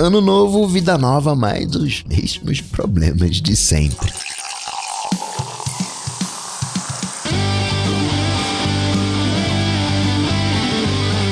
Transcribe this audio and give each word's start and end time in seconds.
Ano 0.00 0.20
novo, 0.20 0.64
vida 0.68 0.96
nova, 0.96 1.34
mas 1.34 1.74
os 1.74 2.04
mesmos 2.04 2.60
problemas 2.60 3.42
de 3.42 3.56
sempre. 3.56 4.12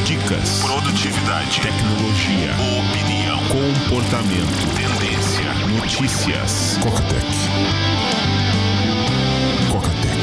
Dicas, 0.05 0.63
produtividade, 0.65 1.61
tecnologia, 1.61 2.57
opinião, 2.91 3.39
comportamento, 3.47 4.67
tendência, 4.75 5.55
notícias. 5.79 6.77
Cocatec. 6.83 7.25
Cocatec. 9.71 10.19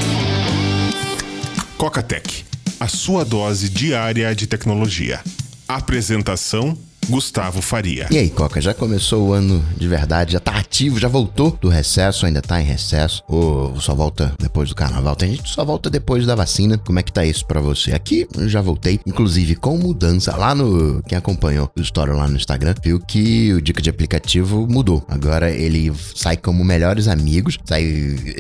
Cocatec, 1.78 2.46
a 2.78 2.90
sua 2.90 3.24
dose 3.24 3.70
diária 3.70 4.36
de 4.36 4.48
tecnologia. 4.48 5.22
Apresentação 5.66 6.78
Gustavo 7.10 7.62
Faria. 7.62 8.08
E 8.10 8.18
aí, 8.18 8.30
Coca, 8.30 8.62
já 8.62 8.74
começou 8.74 9.30
o 9.30 9.34
ano 9.34 9.64
de 9.78 9.88
verdade? 9.88 10.34
Já 10.34 10.40
tá 10.40 10.58
ativo? 10.58 11.00
Já 11.00 11.08
voltou 11.08 11.58
do 11.62 11.70
recesso? 11.70 12.26
Ainda 12.26 12.42
tá 12.42 12.62
em 12.62 12.66
recesso? 12.66 13.24
Ou 13.28 13.80
só 13.80 13.94
volta 13.94 14.34
depois 14.40 14.70
do 14.70 14.76
carnaval? 14.76 15.16
Tem 15.16 15.32
gente 15.32 15.44
que 15.44 15.50
só 15.50 15.64
volta 15.64 15.90
depois 15.90 16.26
da 16.26 16.36
vacina. 16.36 16.78
Como 16.78 17.00
é 17.00 17.04
que 17.04 17.12
tá 17.12 17.26
isso 17.26 17.46
pra 17.46 17.60
você? 17.60 17.94
Aqui 17.94 18.28
eu 18.38 18.48
já 18.48 18.62
voltei, 18.62 19.00
inclusive 19.06 19.56
com 19.56 19.78
mudança. 19.78 20.36
Lá 20.36 20.56
no. 20.56 21.02
Quem 21.04 21.18
acompanhou 21.18 21.70
o 21.76 21.82
story 21.82 22.12
lá 22.12 22.28
no 22.28 22.36
Instagram 22.36 22.76
viu 22.84 23.00
que 23.00 23.54
o 23.54 23.62
Dica 23.62 23.82
de 23.82 23.90
Aplicativo 23.90 24.68
mudou. 24.68 25.04
Agora 25.08 25.52
ele 25.52 25.92
sai 26.16 26.38
como 26.38 26.64
melhores 26.64 27.08
amigos, 27.08 27.58
sai 27.66 27.84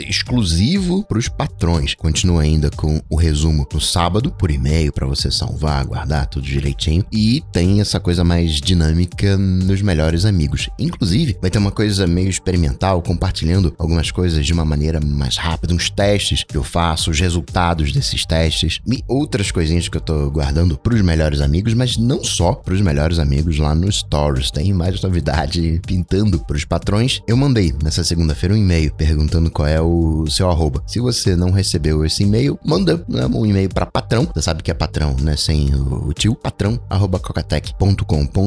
exclusivo 0.08 1.04
pros 1.04 1.28
patrões. 1.28 1.94
Continua 1.96 2.42
ainda 2.44 2.70
com 2.72 3.02
o 3.10 3.16
resumo 3.16 3.68
no 3.74 3.82
sábado, 3.82 4.32
por 4.32 4.52
e-mail, 4.52 4.92
para 4.92 5.08
você 5.08 5.30
salvar, 5.30 5.86
guardar 5.86 6.28
tudo 6.28 6.46
direitinho. 6.46 7.06
E 7.12 7.44
tem 7.52 7.82
essa 7.82 8.00
coisa 8.00 8.24
mais 8.24 8.53
dinâmica 8.60 9.38
nos 9.38 9.82
melhores 9.82 10.26
amigos. 10.26 10.70
Inclusive, 10.78 11.38
vai 11.42 11.50
ter 11.50 11.58
uma 11.58 11.72
coisa 11.72 12.08
meio 12.08 12.30
experimental, 12.30 13.02
compartilhando 13.02 13.74
algumas 13.78 14.12
coisas 14.12 14.46
de 14.46 14.54
uma 14.54 14.66
maneira 14.66 15.00
mais 15.00 15.38
rápida, 15.38 15.74
uns 15.74 15.90
testes 15.90 16.44
que 16.44 16.58
eu 16.58 16.64
faço, 16.64 17.12
os 17.12 17.20
resultados 17.20 17.92
desses 17.92 18.26
testes 18.26 18.80
e 18.88 19.04
outras 19.08 19.52
coisinhas 19.52 19.88
que 19.88 19.98
eu 19.98 20.02
tô 20.02 20.30
guardando 20.30 20.78
pros 20.78 21.02
melhores 21.02 21.42
amigos, 21.42 21.74
mas 21.74 21.98
não 21.98 22.24
só 22.24 22.54
pros 22.54 22.82
melhores 22.82 23.20
amigos 23.20 23.58
lá 23.58 23.74
no 23.74 23.92
Stories. 23.92 24.52
Tem 24.52 24.74
mais 24.74 25.02
novidade 25.02 25.82
pintando 25.86 26.40
pros 26.40 26.66
patrões. 26.66 27.22
Eu 27.28 27.38
mandei 27.38 27.74
nessa 27.84 28.04
segunda-feira 28.04 28.56
um 28.56 28.58
e-mail 28.58 28.94
perguntando 28.94 29.52
qual 29.52 29.68
é 29.68 29.82
o 29.82 30.26
seu 30.28 30.50
arroba. 30.50 30.84
Se 30.88 31.00
você 31.00 31.36
não 31.36 31.52
recebeu 31.52 32.06
esse 32.06 32.24
e-mail, 32.24 32.60
manda 32.66 33.04
né, 33.08 33.26
um 33.26 33.46
e-mail 33.46 33.70
para 33.70 33.86
patrão. 33.86 34.28
Você 34.34 34.42
sabe 34.42 34.64
que 34.64 34.72
é 34.72 34.74
patrão, 34.74 35.16
né? 35.22 35.36
Sem 35.36 35.74
o 35.76 36.14
tio, 36.14 36.36
patrão, 36.36 36.80
arroba 36.90 37.20
cocatec.com.br 37.20 38.43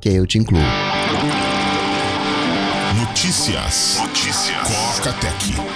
que 0.00 0.08
aí 0.08 0.16
eu 0.16 0.26
te 0.26 0.38
incluo. 0.38 0.60
Notícias. 2.98 3.98
Notícias. 4.00 4.68
Cocatec. 4.68 5.71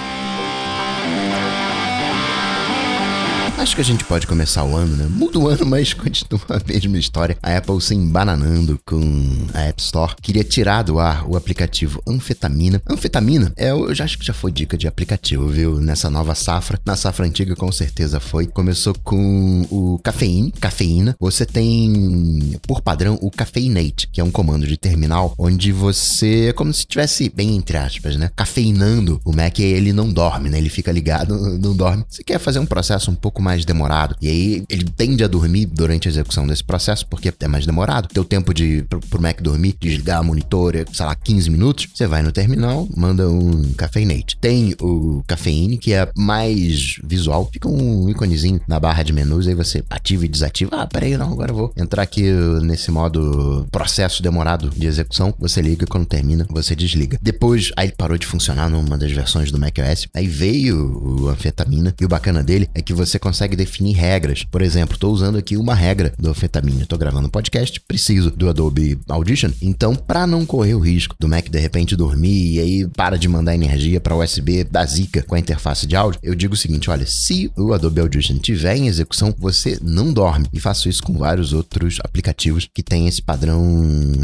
Acho 3.57 3.73
que 3.73 3.81
a 3.81 3.85
gente 3.85 4.03
pode 4.03 4.27
começar 4.27 4.63
o 4.63 4.75
ano, 4.75 4.95
né? 4.95 5.07
Muda 5.09 5.39
o 5.39 5.47
ano, 5.47 5.65
mas 5.65 5.91
continua 5.91 6.39
a 6.47 6.61
mesma 6.71 6.97
história. 6.99 7.35
A 7.41 7.57
Apple 7.57 7.81
se 7.81 7.95
embananando 7.95 8.79
com 8.85 9.47
a 9.51 9.61
App 9.61 9.81
Store. 9.81 10.13
Queria 10.21 10.43
tirar 10.43 10.83
do 10.83 10.99
ar 10.99 11.27
o 11.27 11.35
aplicativo 11.35 11.99
Anfetamina. 12.07 12.79
Anfetamina, 12.87 13.51
é, 13.57 13.71
eu 13.71 13.95
já 13.95 14.03
acho 14.03 14.19
que 14.19 14.25
já 14.25 14.33
foi 14.33 14.51
dica 14.51 14.77
de 14.77 14.87
aplicativo, 14.87 15.47
viu? 15.47 15.81
Nessa 15.81 16.07
nova 16.07 16.35
safra. 16.35 16.79
Na 16.85 16.95
safra 16.95 17.25
antiga, 17.25 17.55
com 17.55 17.71
certeza 17.71 18.19
foi. 18.19 18.45
Começou 18.45 18.93
com 19.03 19.65
o 19.71 19.99
Cafeína. 20.03 20.51
Cafeína. 20.61 21.15
Você 21.19 21.43
tem, 21.43 22.59
por 22.67 22.81
padrão, 22.81 23.17
o 23.23 23.31
Cafeinate, 23.31 24.07
que 24.07 24.21
é 24.21 24.23
um 24.23 24.31
comando 24.31 24.67
de 24.67 24.77
terminal 24.77 25.33
onde 25.35 25.71
você 25.71 26.49
é 26.49 26.53
como 26.53 26.71
se 26.71 26.81
estivesse, 26.81 27.27
bem 27.35 27.55
entre 27.55 27.75
aspas, 27.75 28.17
né? 28.17 28.29
Cafeinando 28.35 29.19
o 29.25 29.35
Mac 29.35 29.59
ele 29.59 29.91
não 29.91 30.13
dorme, 30.13 30.47
né? 30.47 30.59
Ele 30.59 30.69
fica 30.69 30.91
ligado, 30.91 31.35
não 31.57 31.75
dorme. 31.75 32.05
Você 32.07 32.23
quer 32.23 32.37
fazer 32.37 32.59
um 32.59 32.65
processo 32.65 33.09
um 33.09 33.15
pouco 33.15 33.41
mais 33.41 33.46
demorado. 33.65 34.15
E 34.21 34.27
aí 34.27 34.63
ele 34.69 34.85
tende 34.85 35.23
a 35.23 35.27
dormir 35.27 35.65
durante 35.65 36.07
a 36.07 36.11
execução 36.11 36.47
desse 36.47 36.63
processo, 36.63 37.05
porque 37.07 37.33
é 37.39 37.47
mais 37.47 37.65
demorado. 37.65 38.07
Teu 38.07 38.23
tempo 38.23 38.53
de 38.53 38.83
pro, 38.89 38.99
pro 38.99 39.21
Mac 39.21 39.41
dormir, 39.41 39.75
desligar 39.79 40.19
a 40.19 40.23
monitor, 40.23 40.73
sei 40.91 41.05
lá, 41.05 41.15
15 41.15 41.49
minutos. 41.49 41.87
Você 41.93 42.07
vai 42.07 42.21
no 42.21 42.31
terminal, 42.31 42.87
manda 42.95 43.29
um 43.29 43.73
cafeinate. 43.73 44.37
Tem 44.39 44.75
o 44.81 45.23
cafeine, 45.27 45.77
que 45.77 45.93
é 45.93 46.09
mais 46.15 46.99
visual. 47.03 47.49
Fica 47.51 47.67
um 47.67 48.09
íconezinho 48.09 48.61
na 48.67 48.79
barra 48.79 49.03
de 49.03 49.13
menus, 49.13 49.47
aí 49.47 49.55
você 49.55 49.83
ativa 49.89 50.25
e 50.25 50.27
desativa. 50.27 50.71
Ah, 50.73 50.87
peraí, 50.87 51.17
não, 51.17 51.31
agora 51.31 51.51
eu 51.51 51.55
vou 51.55 51.73
entrar 51.77 52.03
aqui 52.03 52.23
nesse 52.61 52.91
modo 52.91 53.67
processo 53.71 54.21
demorado 54.21 54.69
de 54.69 54.87
execução. 54.87 55.33
Você 55.39 55.61
liga 55.61 55.85
quando 55.85 56.05
termina, 56.05 56.45
você 56.49 56.75
desliga. 56.75 57.17
Depois, 57.21 57.71
aí 57.75 57.91
parou 57.91 58.17
de 58.17 58.25
funcionar 58.25 58.69
numa 58.69 58.97
das 58.97 59.11
versões 59.11 59.51
do 59.51 59.59
macOS. 59.59 60.07
Aí 60.13 60.27
veio 60.27 60.77
o 60.77 61.29
anfetamina. 61.29 61.93
E 61.99 62.05
o 62.05 62.07
bacana 62.07 62.43
dele 62.43 62.69
é 62.73 62.81
que 62.81 62.93
você 62.93 63.19
consegue 63.19 63.36
consegue 63.37 63.55
definir 63.55 63.93
regras. 63.93 64.43
Por 64.43 64.63
exemplo, 64.63 64.95
estou 64.95 65.13
usando 65.13 65.37
aqui 65.37 65.57
uma 65.57 65.75
regra 65.75 66.11
do 66.17 66.27
Anfetamina. 66.27 66.81
Estou 66.81 66.97
gravando 66.97 67.27
um 67.27 67.29
podcast, 67.29 67.79
preciso 67.81 68.31
do 68.31 68.49
Adobe 68.49 68.97
Audition. 69.07 69.51
Então, 69.61 69.95
para 69.95 70.25
não 70.25 70.43
correr 70.43 70.73
o 70.73 70.79
risco 70.79 71.15
do 71.19 71.27
Mac 71.27 71.47
de 71.47 71.59
repente 71.59 71.95
dormir 71.95 72.53
e 72.53 72.59
aí 72.59 72.87
para 72.87 73.15
de 73.15 73.27
mandar 73.27 73.53
energia 73.53 74.01
para 74.01 74.15
USB 74.15 74.63
da 74.63 74.83
Zika 74.83 75.21
com 75.21 75.35
a 75.35 75.39
interface 75.39 75.85
de 75.85 75.95
áudio, 75.95 76.19
eu 76.23 76.33
digo 76.33 76.55
o 76.55 76.57
seguinte: 76.57 76.89
olha, 76.89 77.05
se 77.05 77.51
o 77.55 77.73
Adobe 77.73 78.01
Audition 78.01 78.39
tiver 78.39 78.75
em 78.75 78.87
execução, 78.87 79.31
você 79.37 79.77
não 79.83 80.11
dorme. 80.11 80.47
E 80.51 80.59
faço 80.59 80.89
isso 80.89 81.03
com 81.03 81.13
vários 81.13 81.53
outros 81.53 81.99
aplicativos 82.03 82.67
que 82.73 82.81
têm 82.81 83.07
esse 83.07 83.21
padrão 83.21 83.61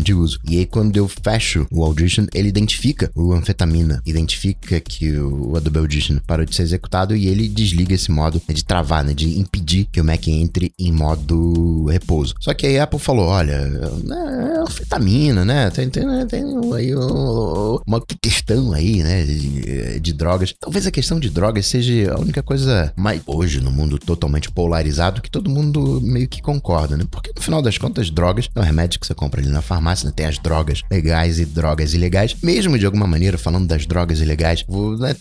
de 0.01 0.15
uso. 0.15 0.39
E 0.43 0.57
aí, 0.57 0.65
quando 0.65 0.97
eu 0.97 1.07
fecho 1.07 1.67
o 1.69 1.83
Audition, 1.83 2.25
ele 2.33 2.49
identifica 2.49 3.11
o 3.13 3.31
anfetamina, 3.31 4.01
identifica 4.07 4.79
que 4.79 5.15
o 5.19 5.55
Adobe 5.55 5.77
Audition 5.77 6.17
parou 6.25 6.47
de 6.47 6.55
ser 6.55 6.63
executado 6.63 7.15
e 7.15 7.27
ele 7.27 7.47
desliga 7.47 7.93
esse 7.93 8.09
modo 8.09 8.41
de 8.49 8.65
travar 8.65 9.02
né, 9.03 9.13
de 9.13 9.39
impedir 9.39 9.85
que 9.91 10.01
o 10.01 10.03
Mac 10.03 10.27
entre 10.27 10.73
em 10.79 10.91
modo 10.91 11.85
repouso. 11.85 12.35
Só 12.39 12.53
que 12.53 12.65
aí 12.65 12.79
a 12.79 12.83
Apple 12.83 12.99
falou, 12.99 13.27
olha, 13.27 13.67
né, 14.03 14.53
é 14.55 14.59
anfetamina, 14.59 15.45
né? 15.45 15.69
Tem, 15.69 15.89
tem, 15.89 16.03
tem 16.27 16.43
aí 16.75 16.93
uma 16.95 18.01
questão 18.21 18.73
aí, 18.73 19.03
né, 19.03 19.23
de, 19.23 19.99
de, 19.99 20.13
drogas. 20.13 20.53
Talvez 20.59 20.87
a 20.87 20.91
questão 20.91 21.19
de 21.19 21.29
drogas 21.29 21.65
seja 21.65 22.13
a 22.13 22.19
única 22.19 22.41
coisa 22.41 22.93
mais 22.95 23.21
hoje 23.25 23.61
no 23.61 23.71
mundo 23.71 23.97
totalmente 23.97 24.51
polarizado 24.51 25.21
que 25.21 25.29
todo 25.29 25.49
mundo 25.49 25.99
meio 26.01 26.27
que 26.27 26.41
concorda, 26.41 26.97
né? 26.97 27.05
Porque 27.09 27.31
no 27.35 27.41
final 27.41 27.61
das 27.61 27.77
contas, 27.77 28.09
drogas 28.09 28.49
é 28.53 28.59
um 28.59 28.63
remédio 28.63 28.99
que 28.99 29.07
você 29.07 29.13
compra 29.13 29.41
ali 29.41 29.49
na 29.49 29.61
farmácia, 29.61 30.07
né? 30.07 30.13
Tem 30.15 30.25
as 30.25 30.37
drogas 30.37 30.81
legais 30.91 31.39
e 31.39 31.45
drogas 31.45 31.93
ilegais. 31.93 32.35
Mesmo 32.41 32.77
de 32.77 32.85
alguma 32.85 33.07
maneira, 33.07 33.37
falando 33.37 33.67
das 33.67 33.85
drogas 33.85 34.19
ilegais, 34.19 34.63
vou, 34.67 34.97
né, 34.97 35.15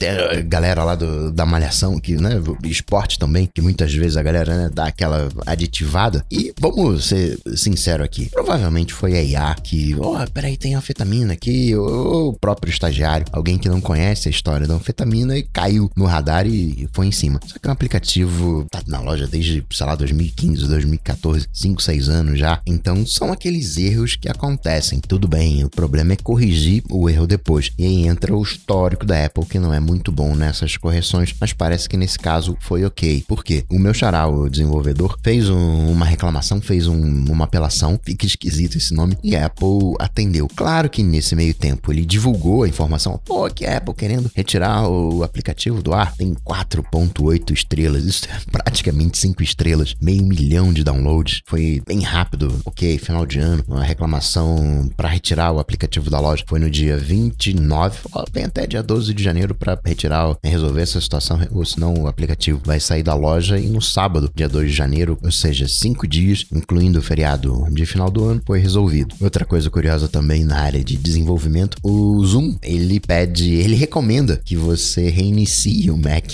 galera 0.47 0.85
lá 0.85 0.95
do, 0.95 1.31
da 1.33 1.47
malhação, 1.47 1.99
que, 1.99 2.17
né, 2.17 2.41
esporte 2.65 3.19
também, 3.19 3.49
que 3.53 3.63
muitas 3.73 3.95
vezes 3.95 4.17
a 4.17 4.23
galera 4.23 4.57
né, 4.57 4.71
dá 4.73 4.87
aquela 4.87 5.29
aditivada. 5.47 6.25
E 6.31 6.53
vamos 6.61 7.07
ser 7.07 7.39
sincero 7.57 8.05
aqui, 8.05 8.29
provavelmente 8.31 8.93
foi 8.93 9.17
a 9.17 9.23
IA 9.23 9.55
que, 9.55 9.97
ó, 9.99 10.23
oh, 10.23 10.31
peraí, 10.31 10.57
tem 10.57 10.75
anfetamina 10.75 11.33
aqui, 11.33 11.75
ou 11.75 12.29
o 12.29 12.33
próprio 12.35 12.71
estagiário, 12.71 13.27
alguém 13.33 13.59
que 13.59 13.69
não 13.69 13.81
conhece 13.81 14.29
a 14.29 14.31
história 14.31 14.67
da 14.67 14.75
anfetamina 14.75 15.37
e 15.37 15.43
caiu 15.43 15.91
no 15.97 16.05
radar 16.05 16.47
e 16.47 16.89
foi 16.93 17.07
em 17.07 17.13
cima. 17.13 17.41
Só 17.47 17.59
que 17.59 17.67
é 17.67 17.71
um 17.71 17.73
aplicativo 17.73 18.67
tá 18.71 18.83
na 18.87 19.01
loja 19.01 19.27
desde, 19.27 19.65
sei 19.73 19.87
lá, 19.87 19.95
2015, 19.95 20.69
2014, 20.69 21.47
5, 21.53 21.83
6 21.83 22.09
anos 22.09 22.39
já. 22.39 22.61
Então 22.67 23.07
são 23.07 23.33
aqueles 23.33 23.77
erros 23.77 24.17
que 24.17 24.29
acontecem. 24.29 25.01
Tudo 25.01 25.27
bem, 25.27 25.65
o 25.65 25.71
problema 25.71 26.13
é 26.13 26.17
corrigir 26.17 26.83
o 26.91 27.09
erro 27.09 27.27
depois. 27.27 27.73
E 27.79 27.85
aí 27.85 28.07
entra 28.07 28.37
o 28.37 28.43
histórico 28.43 29.07
da 29.07 29.25
Apple, 29.25 29.47
que 29.47 29.59
não 29.59 29.73
é 29.73 29.81
muito 29.81 30.13
bom 30.13 30.35
nessas 30.35 30.77
correções, 30.77 31.35
mas 31.41 31.53
parece 31.53 31.89
que 31.89 31.97
nesse 31.97 32.19
caso 32.19 32.57
foi 32.61 32.85
ok. 32.85 33.25
Por 33.27 33.43
quê? 33.43 33.62
O 33.71 33.79
meu 33.79 33.95
xará, 33.95 34.27
o 34.27 34.49
desenvolvedor, 34.49 35.19
fez 35.23 35.49
um, 35.49 35.91
uma 35.91 36.05
reclamação, 36.05 36.61
fez 36.61 36.87
um, 36.87 37.25
uma 37.31 37.45
apelação, 37.45 37.99
fica 38.03 38.27
esquisito 38.27 38.77
esse 38.77 38.95
nome, 38.95 39.17
e 39.23 39.37
a 39.37 39.47
Apple 39.47 39.95
atendeu. 39.99 40.49
Claro 40.55 40.89
que 40.89 41.03
nesse 41.03 41.35
meio 41.35 41.55
tempo 41.55 41.93
ele 41.93 42.05
divulgou 42.05 42.63
a 42.63 42.69
informação, 42.69 43.21
pô, 43.25 43.49
que 43.49 43.65
a 43.65 43.79
Apple 43.79 43.95
querendo 43.95 44.31
retirar 44.35 44.89
o 44.89 45.23
aplicativo 45.23 45.83
do 45.83 45.93
ar, 45.93 46.15
tem 46.15 46.35
4.8 46.35 47.53
estrelas, 47.53 48.05
isso 48.05 48.27
é 48.27 48.51
praticamente 48.51 49.19
5 49.19 49.43
estrelas, 49.43 49.95
meio 50.01 50.25
milhão 50.25 50.73
de 50.73 50.85
downloads, 50.85 51.41
foi 51.47 51.83
bem 51.87 52.01
rápido, 52.01 52.61
ok, 52.65 52.99
final 52.99 53.27
de 53.27 53.39
ano, 53.39 53.65
uma 53.67 53.85
reclamação 53.85 54.91
para 54.97 55.09
retirar 55.09 55.53
o 55.53 55.59
aplicativo 55.59 56.11
da 56.11 56.21
loja 56.21 56.45
foi 56.47 56.59
no 56.59 56.71
dia 56.71 56.97
29, 56.97 57.99
ó, 58.13 58.25
tem 58.25 58.45
até 58.45 58.67
dia 58.67 58.83
12 58.83 59.13
de 59.15 59.23
janeiro 59.23 59.55
para 59.55 59.79
retirar, 59.85 60.37
resolver 60.43 60.83
essa 60.83 61.01
situação, 61.01 61.41
ou 61.51 61.65
senão 61.65 61.95
o 61.95 62.07
aplicativo 62.07 62.61
vai 62.65 62.81
sair 62.81 63.03
da 63.03 63.15
loja 63.15 63.42
loja 63.43 63.59
e 63.59 63.69
no 63.69 63.83
sábado, 63.83 64.31
dia 64.33 64.49
2 64.49 64.71
de 64.71 64.77
janeiro, 64.77 65.19
ou 65.21 65.33
seja, 65.33 65.67
cinco 65.67 66.07
dias, 66.07 66.47
incluindo 66.53 67.01
o 67.01 67.03
feriado 67.03 67.67
de 67.73 67.85
final 67.85 68.09
do 68.09 68.25
ano, 68.25 68.41
foi 68.47 68.61
resolvido. 68.61 69.17
Outra 69.21 69.45
coisa 69.45 69.69
curiosa 69.69 70.09
também 70.09 70.45
na 70.45 70.61
área 70.61 70.83
de 70.83 70.97
desenvolvimento, 70.97 71.77
o 71.83 72.25
Zoom, 72.25 72.57
ele 72.63 73.01
pede, 73.01 73.55
ele 73.55 73.75
recomenda 73.75 74.41
que 74.45 74.57
você 74.57 75.11
reinicie 75.11 75.91
o 75.91 75.97
Mac 75.97 76.25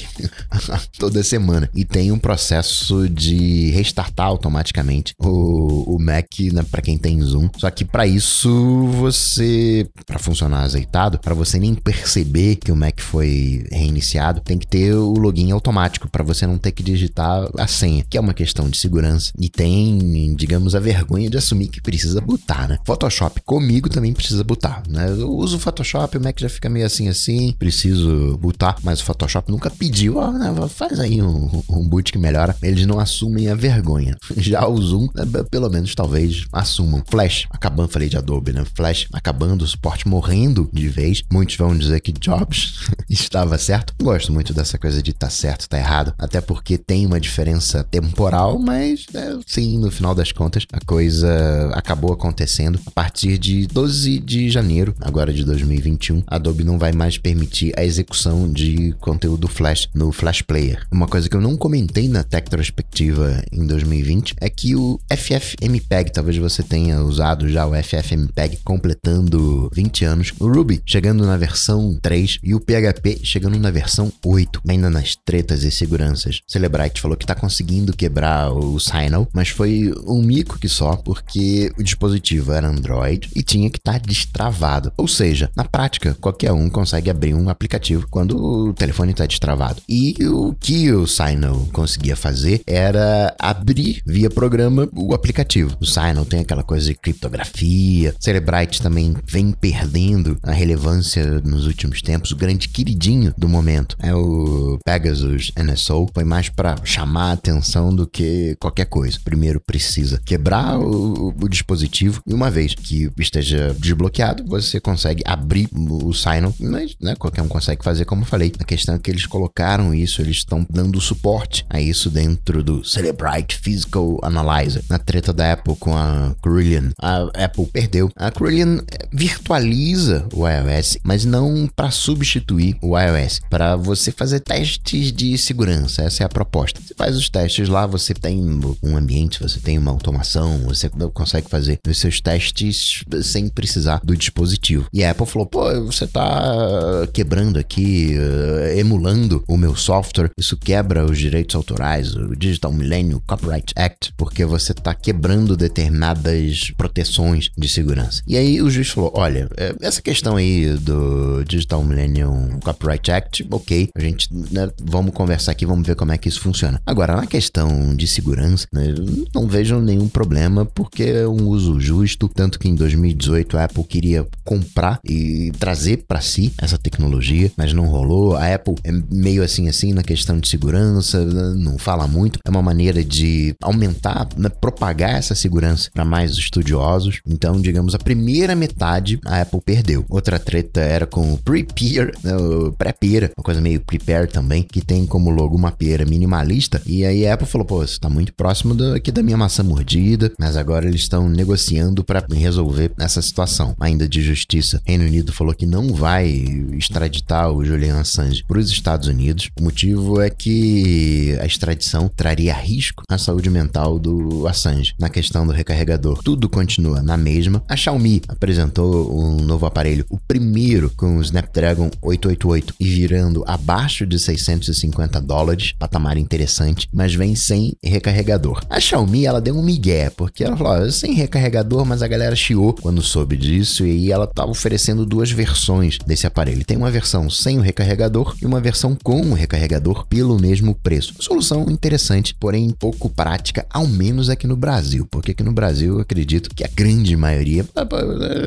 toda 0.98 1.22
semana 1.22 1.70
e 1.74 1.82
tem 1.82 2.12
um 2.12 2.18
processo 2.18 3.08
de 3.08 3.70
restartar 3.70 4.26
automaticamente 4.26 5.14
o, 5.18 5.94
o 5.96 5.98
Mac 5.98 6.28
né, 6.52 6.62
para 6.70 6.82
quem 6.82 6.98
tem 6.98 7.22
Zoom. 7.22 7.48
Só 7.56 7.70
que 7.70 7.86
para 7.86 8.06
isso 8.06 8.86
você, 8.88 9.88
para 10.04 10.18
funcionar 10.18 10.62
azeitado, 10.62 11.18
para 11.18 11.34
você 11.34 11.58
nem 11.58 11.74
perceber 11.74 12.56
que 12.56 12.70
o 12.70 12.76
Mac 12.76 13.00
foi 13.00 13.64
reiniciado, 13.72 14.42
tem 14.42 14.58
que 14.58 14.66
ter 14.66 14.94
o 14.94 15.14
login 15.14 15.50
automático 15.52 16.08
para 16.10 16.22
você 16.22 16.46
não 16.46 16.58
ter 16.58 16.72
que 16.72 16.82
digitar 16.98 17.48
a 17.56 17.66
senha, 17.66 18.04
que 18.08 18.18
é 18.18 18.20
uma 18.20 18.34
questão 18.34 18.68
de 18.68 18.76
segurança 18.76 19.32
e 19.38 19.48
tem, 19.48 20.34
digamos, 20.34 20.74
a 20.74 20.80
vergonha 20.80 21.30
de 21.30 21.36
assumir 21.36 21.68
que 21.68 21.80
precisa 21.80 22.20
botar, 22.20 22.68
né? 22.68 22.78
Photoshop 22.84 23.40
comigo 23.42 23.88
também 23.88 24.12
precisa 24.12 24.42
botar, 24.42 24.82
né? 24.88 25.08
Eu 25.08 25.30
uso 25.30 25.56
o 25.56 25.60
Photoshop, 25.60 26.16
o 26.16 26.20
Mac 26.20 26.38
já 26.38 26.48
fica 26.48 26.68
meio 26.68 26.86
assim 26.86 27.08
assim, 27.08 27.54
preciso 27.58 28.36
botar, 28.38 28.76
mas 28.82 29.00
o 29.00 29.04
Photoshop 29.04 29.50
nunca 29.50 29.70
pediu, 29.70 30.16
ó, 30.16 30.30
né, 30.32 30.52
faz 30.68 30.98
aí 30.98 31.22
um, 31.22 31.62
um 31.68 31.88
boot 31.88 32.12
que 32.12 32.18
melhora. 32.18 32.56
Eles 32.62 32.86
não 32.86 32.98
assumem 32.98 33.48
a 33.48 33.54
vergonha. 33.54 34.16
Já 34.36 34.66
o 34.66 34.80
Zoom, 34.80 35.08
é, 35.16 35.42
pelo 35.44 35.68
menos 35.68 35.94
talvez 35.94 36.46
assumam. 36.52 37.02
Flash, 37.08 37.46
acabando, 37.50 37.88
falei 37.88 38.08
de 38.08 38.16
Adobe, 38.16 38.52
né? 38.52 38.64
Flash 38.74 39.06
acabando, 39.12 39.62
o 39.62 39.66
suporte 39.66 40.08
morrendo 40.08 40.68
de 40.72 40.88
vez. 40.88 41.22
Muitos 41.32 41.56
vão 41.56 41.76
dizer 41.76 42.00
que 42.00 42.12
Jobs 42.12 42.88
estava 43.08 43.58
certo. 43.58 43.94
Gosto 44.02 44.32
muito 44.32 44.52
dessa 44.52 44.78
coisa 44.78 45.02
de 45.02 45.12
tá 45.12 45.30
certo, 45.30 45.68
tá 45.68 45.78
errado, 45.78 46.14
até 46.18 46.40
porque 46.40 46.78
tem 46.88 47.04
uma 47.04 47.20
diferença 47.20 47.84
temporal, 47.84 48.58
mas 48.58 49.04
é, 49.12 49.36
sim, 49.46 49.76
no 49.76 49.90
final 49.90 50.14
das 50.14 50.32
contas, 50.32 50.64
a 50.72 50.80
coisa 50.80 51.70
acabou 51.74 52.14
acontecendo 52.14 52.80
a 52.86 52.90
partir 52.90 53.36
de 53.36 53.66
12 53.66 54.18
de 54.20 54.48
janeiro, 54.48 54.94
agora 54.98 55.30
de 55.30 55.44
2021. 55.44 56.22
A 56.26 56.36
Adobe 56.36 56.64
não 56.64 56.78
vai 56.78 56.92
mais 56.92 57.18
permitir 57.18 57.74
a 57.76 57.84
execução 57.84 58.50
de 58.50 58.94
conteúdo 59.00 59.46
Flash 59.46 59.90
no 59.94 60.10
Flash 60.10 60.40
Player. 60.40 60.86
Uma 60.90 61.06
coisa 61.06 61.28
que 61.28 61.36
eu 61.36 61.42
não 61.42 61.58
comentei 61.58 62.08
na 62.08 62.22
Tectrospectiva 62.24 63.42
em 63.52 63.66
2020 63.66 64.36
é 64.40 64.48
que 64.48 64.74
o 64.74 64.98
FFmpeg, 65.12 66.10
talvez 66.10 66.38
você 66.38 66.62
tenha 66.62 67.02
usado 67.02 67.50
já 67.50 67.66
o 67.66 67.74
FFmpeg 67.74 68.60
completando 68.64 69.68
20 69.74 70.04
anos, 70.06 70.32
o 70.40 70.48
Ruby 70.48 70.80
chegando 70.86 71.26
na 71.26 71.36
versão 71.36 71.98
3 72.00 72.38
e 72.42 72.54
o 72.54 72.60
PHP 72.60 73.20
chegando 73.22 73.58
na 73.58 73.70
versão 73.70 74.10
8, 74.24 74.62
ainda 74.66 74.88
nas 74.88 75.14
tretas 75.14 75.64
e 75.64 75.70
seguranças. 75.70 76.40
Celebrite 76.78 77.00
falou 77.00 77.16
que 77.16 77.24
está 77.24 77.34
conseguindo 77.34 77.92
quebrar 77.92 78.52
o 78.52 78.78
Signal, 78.78 79.28
mas 79.32 79.48
foi 79.48 79.92
um 80.06 80.22
mico 80.22 80.58
que 80.58 80.68
só, 80.68 80.96
porque 80.96 81.72
o 81.76 81.82
dispositivo 81.82 82.52
era 82.52 82.68
Android 82.68 83.28
e 83.34 83.42
tinha 83.42 83.68
que 83.68 83.78
estar 83.78 83.94
tá 83.94 83.98
destravado. 83.98 84.92
Ou 84.96 85.08
seja, 85.08 85.50
na 85.56 85.64
prática, 85.64 86.16
qualquer 86.20 86.52
um 86.52 86.70
consegue 86.70 87.10
abrir 87.10 87.34
um 87.34 87.48
aplicativo 87.48 88.06
quando 88.08 88.36
o 88.36 88.72
telefone 88.72 89.12
está 89.12 89.26
destravado. 89.26 89.82
E 89.88 90.14
o 90.26 90.54
que 90.54 90.92
o 90.92 91.06
Signal 91.06 91.68
conseguia 91.72 92.14
fazer 92.14 92.62
era 92.66 93.34
abrir 93.38 94.02
via 94.06 94.30
programa 94.30 94.88
o 94.94 95.14
aplicativo. 95.14 95.76
O 95.80 95.86
Signal 95.86 96.24
tem 96.24 96.40
aquela 96.40 96.62
coisa 96.62 96.86
de 96.86 96.94
criptografia. 96.94 98.14
Celebrite 98.20 98.80
também 98.80 99.16
vem 99.26 99.50
perdendo 99.52 100.38
a 100.42 100.52
relevância 100.52 101.40
nos 101.40 101.66
últimos 101.66 102.02
tempos. 102.02 102.30
O 102.30 102.36
grande 102.36 102.68
queridinho 102.68 103.34
do 103.36 103.48
momento 103.48 103.96
é 104.00 104.14
o 104.14 104.78
Pegasus 104.84 105.50
NSO. 105.56 106.06
Foi 106.14 106.24
mais 106.24 106.48
para 106.48 106.67
chamar 106.84 107.30
a 107.30 107.32
atenção 107.32 107.94
do 107.94 108.06
que 108.06 108.56
qualquer 108.60 108.86
coisa. 108.86 109.18
Primeiro 109.22 109.60
precisa 109.60 110.20
quebrar 110.24 110.78
o, 110.78 111.34
o 111.40 111.48
dispositivo 111.48 112.22
e 112.26 112.34
uma 112.34 112.50
vez 112.50 112.74
que 112.74 113.10
esteja 113.18 113.74
desbloqueado, 113.78 114.44
você 114.46 114.80
consegue 114.80 115.22
abrir 115.26 115.68
o 115.72 116.12
Signal, 116.12 116.54
mas 116.58 116.96
né, 117.00 117.14
qualquer 117.16 117.42
um 117.42 117.48
consegue 117.48 117.84
fazer 117.84 118.04
como 118.04 118.22
eu 118.22 118.26
falei. 118.26 118.52
A 118.58 118.64
questão 118.64 118.94
é 118.94 118.98
que 118.98 119.10
eles 119.10 119.26
colocaram 119.26 119.94
isso, 119.94 120.20
eles 120.20 120.38
estão 120.38 120.66
dando 120.68 121.00
suporte 121.00 121.64
a 121.68 121.80
isso 121.80 122.10
dentro 122.10 122.62
do 122.62 122.84
Celebrite 122.84 123.58
Physical 123.58 124.18
Analyzer. 124.22 124.82
Na 124.88 124.98
treta 124.98 125.32
da 125.32 125.52
Apple 125.52 125.76
com 125.76 125.96
a 125.96 126.34
Crillian, 126.42 126.90
a 127.00 127.44
Apple 127.44 127.66
perdeu. 127.66 128.10
A 128.16 128.30
Crillian 128.30 128.80
virtualiza 129.12 130.26
o 130.32 130.46
iOS, 130.48 130.98
mas 131.02 131.24
não 131.24 131.68
para 131.74 131.90
substituir 131.90 132.76
o 132.82 132.98
iOS, 132.98 133.40
para 133.50 133.76
você 133.76 134.10
fazer 134.10 134.40
testes 134.40 135.12
de 135.12 135.36
segurança. 135.38 136.02
Essa 136.02 136.22
é 136.22 136.26
a 136.26 136.28
proposta. 136.28 136.57
Você 136.66 136.94
faz 136.94 137.16
os 137.16 137.28
testes 137.28 137.68
lá, 137.68 137.86
você 137.86 138.14
tem 138.14 138.40
um 138.82 138.96
ambiente, 138.96 139.40
você 139.40 139.58
tem 139.60 139.78
uma 139.78 139.90
automação, 139.90 140.58
você 140.60 140.88
consegue 141.12 141.48
fazer 141.48 141.78
os 141.86 141.98
seus 141.98 142.20
testes 142.20 143.02
sem 143.22 143.48
precisar 143.48 144.00
do 144.02 144.16
dispositivo. 144.16 144.86
E 144.92 145.04
a 145.04 145.10
Apple 145.10 145.26
falou: 145.26 145.46
pô, 145.46 145.84
você 145.84 146.06
tá 146.06 147.06
quebrando 147.12 147.58
aqui, 147.58 148.14
uh, 148.16 148.78
emulando 148.78 149.42
o 149.46 149.56
meu 149.56 149.76
software, 149.76 150.30
isso 150.36 150.56
quebra 150.56 151.04
os 151.04 151.18
direitos 151.18 151.54
autorais, 151.54 152.14
o 152.14 152.36
Digital 152.36 152.72
Millennium 152.72 153.20
Copyright 153.26 153.72
Act, 153.76 154.12
porque 154.16 154.44
você 154.44 154.74
tá 154.74 154.94
quebrando 154.94 155.56
determinadas 155.56 156.72
proteções 156.76 157.50
de 157.56 157.68
segurança. 157.68 158.22
E 158.26 158.36
aí 158.36 158.60
o 158.62 158.70
juiz 158.70 158.88
falou: 158.88 159.12
olha, 159.14 159.48
é, 159.56 159.74
essa 159.80 160.02
questão 160.02 160.36
aí 160.36 160.74
do 160.74 161.44
Digital 161.44 161.82
Millennium 161.84 162.58
Copyright 162.60 163.10
Act, 163.10 163.46
ok, 163.50 163.88
a 163.94 164.00
gente 164.00 164.28
né, 164.32 164.70
vamos 164.82 165.12
conversar 165.12 165.52
aqui, 165.52 165.66
vamos 165.66 165.86
ver 165.86 165.96
como 165.96 166.12
é 166.12 166.18
que 166.18 166.28
isso 166.28 166.40
funciona. 166.48 166.80
Agora, 166.86 167.16
na 167.16 167.26
questão 167.26 167.94
de 167.94 168.06
segurança, 168.06 168.66
né, 168.72 168.94
não 169.34 169.46
vejo 169.46 169.78
nenhum 169.80 170.08
problema 170.08 170.64
porque 170.64 171.02
é 171.04 171.28
um 171.28 171.48
uso 171.48 171.78
justo, 171.78 172.28
tanto 172.28 172.58
que 172.58 172.68
em 172.68 172.74
2018 172.74 173.56
a 173.56 173.64
Apple 173.64 173.84
queria 173.84 174.26
comprar 174.44 174.98
e 175.04 175.52
trazer 175.58 176.04
para 176.08 176.20
si 176.20 176.52
essa 176.58 176.78
tecnologia, 176.78 177.50
mas 177.56 177.72
não 177.72 177.86
rolou. 177.86 178.36
A 178.36 178.54
Apple 178.54 178.74
é 178.84 178.92
meio 179.10 179.42
assim 179.42 179.68
assim 179.68 179.92
na 179.92 180.02
questão 180.02 180.38
de 180.38 180.48
segurança, 180.48 181.24
não 181.54 181.78
fala 181.78 182.06
muito. 182.06 182.38
É 182.44 182.50
uma 182.50 182.62
maneira 182.62 183.04
de 183.04 183.54
aumentar, 183.62 184.28
né, 184.36 184.48
propagar 184.48 185.14
essa 185.14 185.34
segurança 185.34 185.90
para 185.92 186.04
mais 186.04 186.32
estudiosos. 186.32 187.20
Então, 187.26 187.60
digamos, 187.60 187.94
a 187.94 187.98
primeira 187.98 188.54
metade 188.54 189.20
a 189.24 189.42
Apple 189.42 189.60
perdeu. 189.64 190.04
Outra 190.08 190.38
treta 190.38 190.80
era 190.80 191.06
com 191.06 191.32
o 191.32 191.38
Prepare, 191.38 192.12
né, 192.22 192.32
pré-pera, 192.76 193.30
uma 193.36 193.44
coisa 193.44 193.60
meio 193.60 193.80
Prepare 193.80 194.28
também, 194.28 194.62
que 194.62 194.80
tem 194.80 195.06
como 195.06 195.30
logo 195.30 195.56
uma 195.56 195.70
pera 195.70 196.04
minimalista. 196.38 196.80
E 196.86 197.04
aí 197.04 197.26
a 197.26 197.34
Apple 197.34 197.46
falou: 197.46 197.66
pô, 197.66 197.86
você 197.86 197.98
tá 197.98 198.08
muito 198.08 198.32
próximo 198.32 198.74
do, 198.74 198.94
aqui 198.94 199.10
da 199.10 199.22
minha 199.22 199.36
maçã 199.36 199.62
mordida, 199.62 200.32
mas 200.38 200.56
agora 200.56 200.86
eles 200.86 201.02
estão 201.02 201.28
negociando 201.28 202.04
para 202.04 202.24
resolver 202.32 202.92
essa 202.98 203.20
situação. 203.20 203.74
Ainda 203.80 204.08
de 204.08 204.22
justiça, 204.22 204.80
Reino 204.84 205.04
Unido 205.04 205.32
falou 205.32 205.54
que 205.54 205.66
não 205.66 205.92
vai 205.92 206.28
extraditar 206.76 207.50
o 207.50 207.64
Julian 207.64 208.00
Assange 208.00 208.44
para 208.46 208.58
os 208.58 208.70
Estados 208.70 209.08
Unidos. 209.08 209.50
O 209.58 209.62
motivo 209.62 210.20
é 210.20 210.30
que 210.30 211.36
a 211.40 211.46
extradição 211.46 212.08
traria 212.08 212.54
risco 212.54 213.02
à 213.08 213.18
saúde 213.18 213.50
mental 213.50 213.98
do 213.98 214.46
Assange. 214.46 214.94
Na 214.98 215.08
questão 215.08 215.46
do 215.46 215.52
recarregador, 215.52 216.20
tudo 216.22 216.48
continua 216.48 217.02
na 217.02 217.16
mesma. 217.16 217.62
A 217.68 217.76
Xiaomi 217.76 218.22
apresentou 218.28 219.18
um 219.18 219.36
novo 219.42 219.66
aparelho, 219.66 220.04
o 220.08 220.18
primeiro 220.18 220.90
com 220.96 221.18
o 221.18 221.22
Snapdragon 221.22 221.90
888 222.02 222.74
e 222.78 222.88
virando 222.88 223.44
abaixo 223.46 224.06
de 224.06 224.18
650 224.18 225.20
dólares, 225.20 225.72
patamar 225.72 226.17
interessante, 226.18 226.88
mas 226.92 227.14
vem 227.14 227.34
sem 227.34 227.74
recarregador. 227.82 228.60
A 228.68 228.80
Xiaomi 228.80 229.26
ela 229.26 229.40
deu 229.40 229.56
um 229.56 229.62
migué, 229.62 230.10
porque 230.10 230.44
ela 230.44 230.56
falou: 230.56 230.90
sem 230.90 231.14
recarregador, 231.14 231.84
mas 231.84 232.02
a 232.02 232.08
galera 232.08 232.36
chiou 232.36 232.72
quando 232.72 233.02
soube 233.02 233.36
disso 233.36 233.86
e 233.86 233.90
aí 233.90 234.12
ela 234.12 234.26
tá 234.26 234.44
oferecendo 234.44 235.06
duas 235.06 235.30
versões 235.30 235.98
desse 236.06 236.26
aparelho. 236.26 236.64
Tem 236.64 236.76
uma 236.76 236.90
versão 236.90 237.28
sem 237.30 237.58
o 237.58 237.62
recarregador 237.62 238.34
e 238.40 238.46
uma 238.46 238.60
versão 238.60 238.96
com 239.02 239.20
o 239.20 239.34
recarregador 239.34 240.06
pelo 240.06 240.38
mesmo 240.38 240.74
preço. 240.74 241.14
Solução 241.20 241.66
interessante, 241.68 242.34
porém 242.34 242.70
pouco 242.70 243.08
prática, 243.08 243.66
ao 243.70 243.86
menos 243.86 244.28
aqui 244.28 244.46
no 244.46 244.56
Brasil, 244.56 245.06
porque 245.10 245.32
aqui 245.32 245.42
no 245.42 245.52
Brasil 245.52 245.94
eu 245.94 246.00
acredito 246.00 246.50
que 246.54 246.64
a 246.64 246.70
grande 246.74 247.16
maioria 247.16 247.64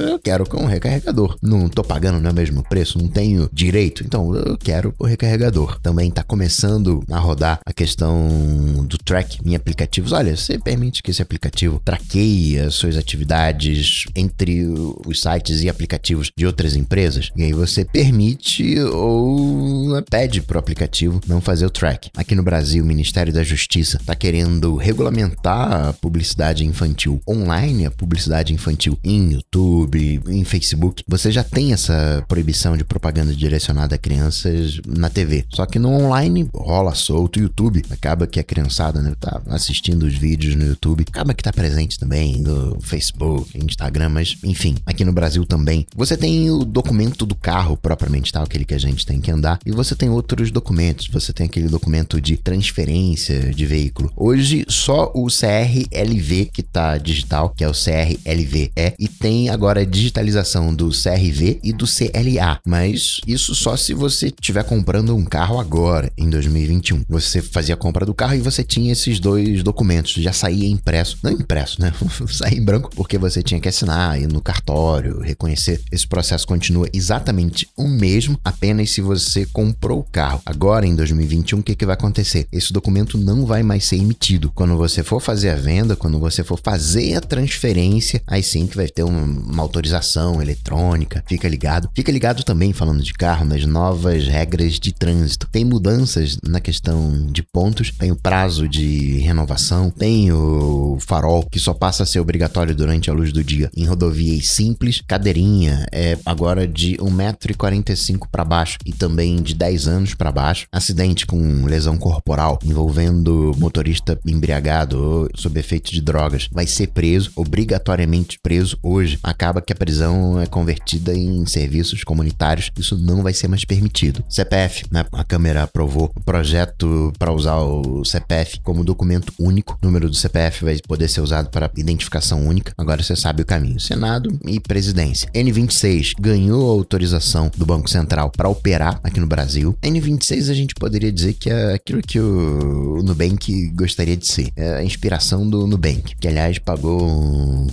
eu 0.09 0.19
quero 0.19 0.45
com 0.47 0.63
o 0.63 0.67
recarregador. 0.67 1.37
Não 1.41 1.69
tô 1.69 1.83
pagando 1.83 2.19
no 2.19 2.33
mesmo 2.33 2.63
preço, 2.63 2.97
não 2.97 3.07
tenho 3.07 3.49
direito, 3.51 4.03
então 4.03 4.35
eu 4.35 4.57
quero 4.57 4.93
o 4.99 5.05
recarregador. 5.05 5.79
Também 5.81 6.11
tá 6.11 6.23
começando 6.23 7.03
a 7.09 7.19
rodar 7.19 7.59
a 7.65 7.74
questão 7.74 8.86
do 8.86 8.98
track 8.98 9.39
em 9.46 9.56
aplicativos. 9.56 10.12
Olha, 10.12 10.36
você 10.36 10.58
permite 10.58 11.01
que 11.01 11.12
esse 11.12 11.22
aplicativo 11.22 11.82
traqueie 11.84 12.60
as 12.60 12.75
suas 12.75 12.98
atividades 12.98 14.06
entre 14.15 14.65
os 15.06 15.22
sites 15.22 15.62
e 15.62 15.70
aplicativos 15.70 16.32
de 16.36 16.46
outras 16.46 16.75
empresas? 16.75 17.30
E 17.36 17.44
aí 17.44 17.53
você 17.53 17.86
permite 17.86 18.80
ou 18.80 20.01
pede 20.10 20.41
pro 20.41 20.60
aplicativo 20.60 21.22
não 21.27 21.41
fazer 21.41 21.65
o 21.65 21.70
track. 21.70 22.10
Aqui 22.15 22.36
no 22.36 22.44
Brasil, 22.44 22.84
o 22.84 22.88
Ministério 22.88 23.34
da 23.34 23.44
Justiça 23.44 23.98
está 23.98 24.15
querendo 24.15 24.75
regulamentar 24.75 25.89
a 25.89 25.94
publicidade 25.94 26.65
infantil 26.65 27.22
online, 27.27 27.86
a 27.86 27.91
publicidade 27.91 28.53
infantil 28.53 28.98
em 29.03 29.34
YouTube, 29.34 30.22
em 30.27 30.44
Facebook. 30.44 31.03
Você 31.08 31.32
já 31.32 31.44
tem 31.44 31.74
essa 31.74 32.24
proibição 32.27 32.75
de 32.75 32.84
propaganda 32.84 33.34
direcionada 33.34 33.96
a 33.96 33.98
crianças 33.98 34.80
na 34.86 35.10
TV. 35.10 35.46
Só 35.50 35.65
que 35.65 35.80
no 35.80 35.89
online 35.89 36.50
rola 36.53 36.96
solto, 36.96 37.39
YouTube, 37.51 37.84
acaba 37.89 38.25
que 38.25 38.39
a 38.39 38.43
criançada, 38.43 39.01
né, 39.01 39.13
tá 39.20 39.41
assistindo 39.48 40.03
os 40.03 40.15
vídeos 40.15 40.55
no 40.55 40.65
YouTube, 40.65 41.05
acaba 41.08 41.34
que 41.34 41.43
tá 41.43 41.51
presente 41.51 42.00
também 42.00 42.39
no 42.39 42.79
Facebook, 42.81 43.58
Instagram, 43.58 44.10
mas 44.10 44.38
enfim, 44.43 44.75
aqui 44.86 45.03
no 45.03 45.12
Brasil 45.12 45.46
também. 45.46 45.86
Você 45.96 46.15
tem 46.15 46.50
o 46.50 46.63
documento 46.63 47.25
do 47.25 47.36
carro 47.36 47.75
propriamente 47.75 48.31
tal, 48.31 48.43
aquele 48.43 48.65
que 48.65 48.74
a 48.74 48.79
gente 48.79 49.05
tem 49.05 49.20
que 49.20 49.29
andar, 49.29 49.60
e 49.65 49.72
você 49.72 49.96
tem 49.96 50.10
outros 50.10 50.50
documentos. 50.50 51.08
Você 51.08 51.34
tem 51.34 51.46
aquele 51.46 51.67
documento 51.67 52.22
de 52.22 52.38
transferência 52.38 53.53
de 53.53 53.65
veículo. 53.65 54.12
Hoje 54.15 54.65
só 54.70 55.12
o 55.13 55.27
CRLV 55.27 56.46
que 56.53 56.63
tá 56.63 56.98
digital, 56.98 57.50
que 57.50 57.63
é 57.63 57.67
o 57.67 57.74
CRLVE, 57.74 58.72
e 58.98 59.08
tem 59.08 59.50
agora 59.50 59.81
a 59.81 59.86
digitalização 59.86 60.74
do 60.74 60.89
CRV 60.89 61.60
e 61.63 61.74
do 61.74 61.86
CLA, 61.86 62.60
mas 62.65 63.20
isso 63.27 63.53
só 63.53 63.75
se 63.75 63.93
você 63.93 64.27
estiver 64.27 64.63
comprando 64.63 65.15
um 65.15 65.25
carro 65.25 65.60
agora, 65.60 66.12
em 66.17 66.29
2021. 66.29 67.03
Fazia 67.41 67.75
a 67.75 67.77
compra 67.77 68.05
do 68.05 68.13
carro 68.13 68.36
e 68.36 68.39
você 68.41 68.63
tinha 68.63 68.91
esses 68.91 69.19
dois 69.19 69.63
documentos, 69.63 70.13
já 70.13 70.33
saía 70.33 70.69
impresso, 70.69 71.17
não 71.24 71.31
impresso, 71.31 71.81
né? 71.81 71.93
saía 72.27 72.57
em 72.57 72.63
branco, 72.63 72.89
porque 72.95 73.17
você 73.17 73.41
tinha 73.41 73.60
que 73.60 73.69
assinar, 73.69 74.19
ir 74.19 74.27
no 74.27 74.41
cartório, 74.41 75.19
reconhecer. 75.19 75.81
Esse 75.91 76.07
processo 76.07 76.48
continua 76.48 76.88
exatamente 76.93 77.67
o 77.77 77.88
mesmo, 77.88 78.39
apenas 78.43 78.91
se 78.91 79.01
você 79.01 79.45
comprou 79.45 80.00
o 80.00 80.03
carro. 80.03 80.41
Agora, 80.45 80.86
em 80.86 80.95
2021, 80.95 81.60
o 81.60 81.63
que, 81.63 81.75
que 81.75 81.86
vai 81.86 81.93
acontecer? 81.93 82.48
Esse 82.51 82.74
documento 82.74 83.17
não 83.17 83.45
vai 83.45 83.63
mais 83.63 83.86
ser 83.86 83.98
emitido. 83.98 84.51
Quando 84.53 84.77
você 84.77 85.03
for 85.03 85.21
fazer 85.21 85.50
a 85.50 85.55
venda, 85.55 85.95
quando 85.95 86.19
você 86.19 86.43
for 86.43 86.60
fazer 86.62 87.15
a 87.15 87.21
transferência, 87.21 88.21
aí 88.27 88.43
sim 88.43 88.67
que 88.67 88.77
vai 88.77 88.88
ter 88.88 89.03
uma, 89.03 89.21
uma 89.21 89.63
autorização 89.63 90.41
eletrônica. 90.41 91.24
Fica 91.27 91.48
ligado. 91.48 91.89
Fica 91.95 92.12
ligado 92.12 92.43
também, 92.43 92.74
falando 92.74 93.03
de 93.03 93.13
carro, 93.13 93.45
nas 93.45 93.65
novas 93.65 94.27
regras 94.27 94.79
de 94.79 94.91
trânsito. 94.91 95.48
Tem 95.51 95.63
mudanças 95.63 96.38
na 96.43 96.60
questão 96.60 97.27
de 97.31 97.43
pontos, 97.43 97.91
tem 97.91 98.11
o 98.11 98.15
prazo 98.15 98.67
de 98.67 99.17
renovação, 99.19 99.89
tem 99.89 100.31
o 100.31 100.97
farol 101.00 101.45
que 101.50 101.59
só 101.59 101.73
passa 101.73 102.03
a 102.03 102.05
ser 102.05 102.19
obrigatório 102.19 102.75
durante 102.75 103.09
a 103.09 103.13
luz 103.13 103.31
do 103.31 103.43
dia 103.43 103.69
em 103.75 103.85
rodovias 103.85 104.50
simples, 104.50 105.01
cadeirinha 105.07 105.85
é 105.91 106.17
agora 106.25 106.67
de 106.67 106.95
1,45m 106.97 108.27
para 108.31 108.45
baixo 108.45 108.77
e 108.85 108.93
também 108.93 109.41
de 109.41 109.53
10 109.53 109.88
anos 109.88 110.13
para 110.13 110.31
baixo. 110.31 110.67
Acidente 110.71 111.25
com 111.25 111.65
lesão 111.65 111.97
corporal 111.97 112.59
envolvendo 112.63 113.53
motorista 113.57 114.19
embriagado 114.25 114.97
ou 115.01 115.29
sob 115.35 115.59
efeito 115.59 115.91
de 115.91 116.01
drogas 116.01 116.47
vai 116.51 116.67
ser 116.67 116.88
preso, 116.88 117.31
obrigatoriamente 117.35 118.39
preso 118.41 118.77
hoje. 118.83 119.19
Acaba 119.23 119.61
que 119.61 119.73
a 119.73 119.75
prisão 119.75 120.39
é 120.39 120.45
convertida 120.45 121.13
em 121.13 121.45
serviços 121.45 122.03
comunitários, 122.03 122.71
isso 122.77 122.97
não 122.97 123.23
vai 123.23 123.33
ser 123.33 123.47
mais 123.47 123.65
permitido. 123.65 124.23
CPF, 124.29 124.85
né? 124.91 125.05
a 125.11 125.23
Câmara 125.23 125.63
aprovou 125.63 126.11
o 126.15 126.21
projeto 126.21 127.11
para 127.21 127.31
usar 127.31 127.57
o 127.57 128.03
CPF 128.03 128.59
como 128.61 128.83
documento 128.83 129.31
único. 129.37 129.77
O 129.79 129.85
número 129.85 130.09
do 130.09 130.15
CPF 130.15 130.65
vai 130.65 130.79
poder 130.87 131.07
ser 131.07 131.21
usado 131.21 131.51
para 131.51 131.69
identificação 131.77 132.47
única. 132.47 132.73
Agora 132.75 133.03
você 133.03 133.15
sabe 133.15 133.43
o 133.43 133.45
caminho: 133.45 133.79
Senado 133.79 134.39
e 134.43 134.59
presidência. 134.59 135.29
N26 135.31 136.13
ganhou 136.19 136.67
autorização 136.67 137.51
do 137.55 137.63
Banco 137.63 137.87
Central 137.87 138.31
para 138.31 138.49
operar 138.49 138.99
aqui 139.03 139.19
no 139.19 139.27
Brasil. 139.27 139.77
N26 139.83 140.49
a 140.49 140.53
gente 140.55 140.73
poderia 140.73 141.11
dizer 141.11 141.35
que 141.35 141.51
é 141.51 141.75
aquilo 141.75 142.01
que 142.01 142.19
o 142.19 143.03
Nubank 143.03 143.69
gostaria 143.75 144.17
de 144.17 144.25
ser. 144.25 144.51
É 144.55 144.77
a 144.77 144.83
inspiração 144.83 145.47
do 145.47 145.67
Nubank, 145.67 146.15
que 146.19 146.27
aliás 146.27 146.57
pagou 146.57 147.03
um, 147.03 147.67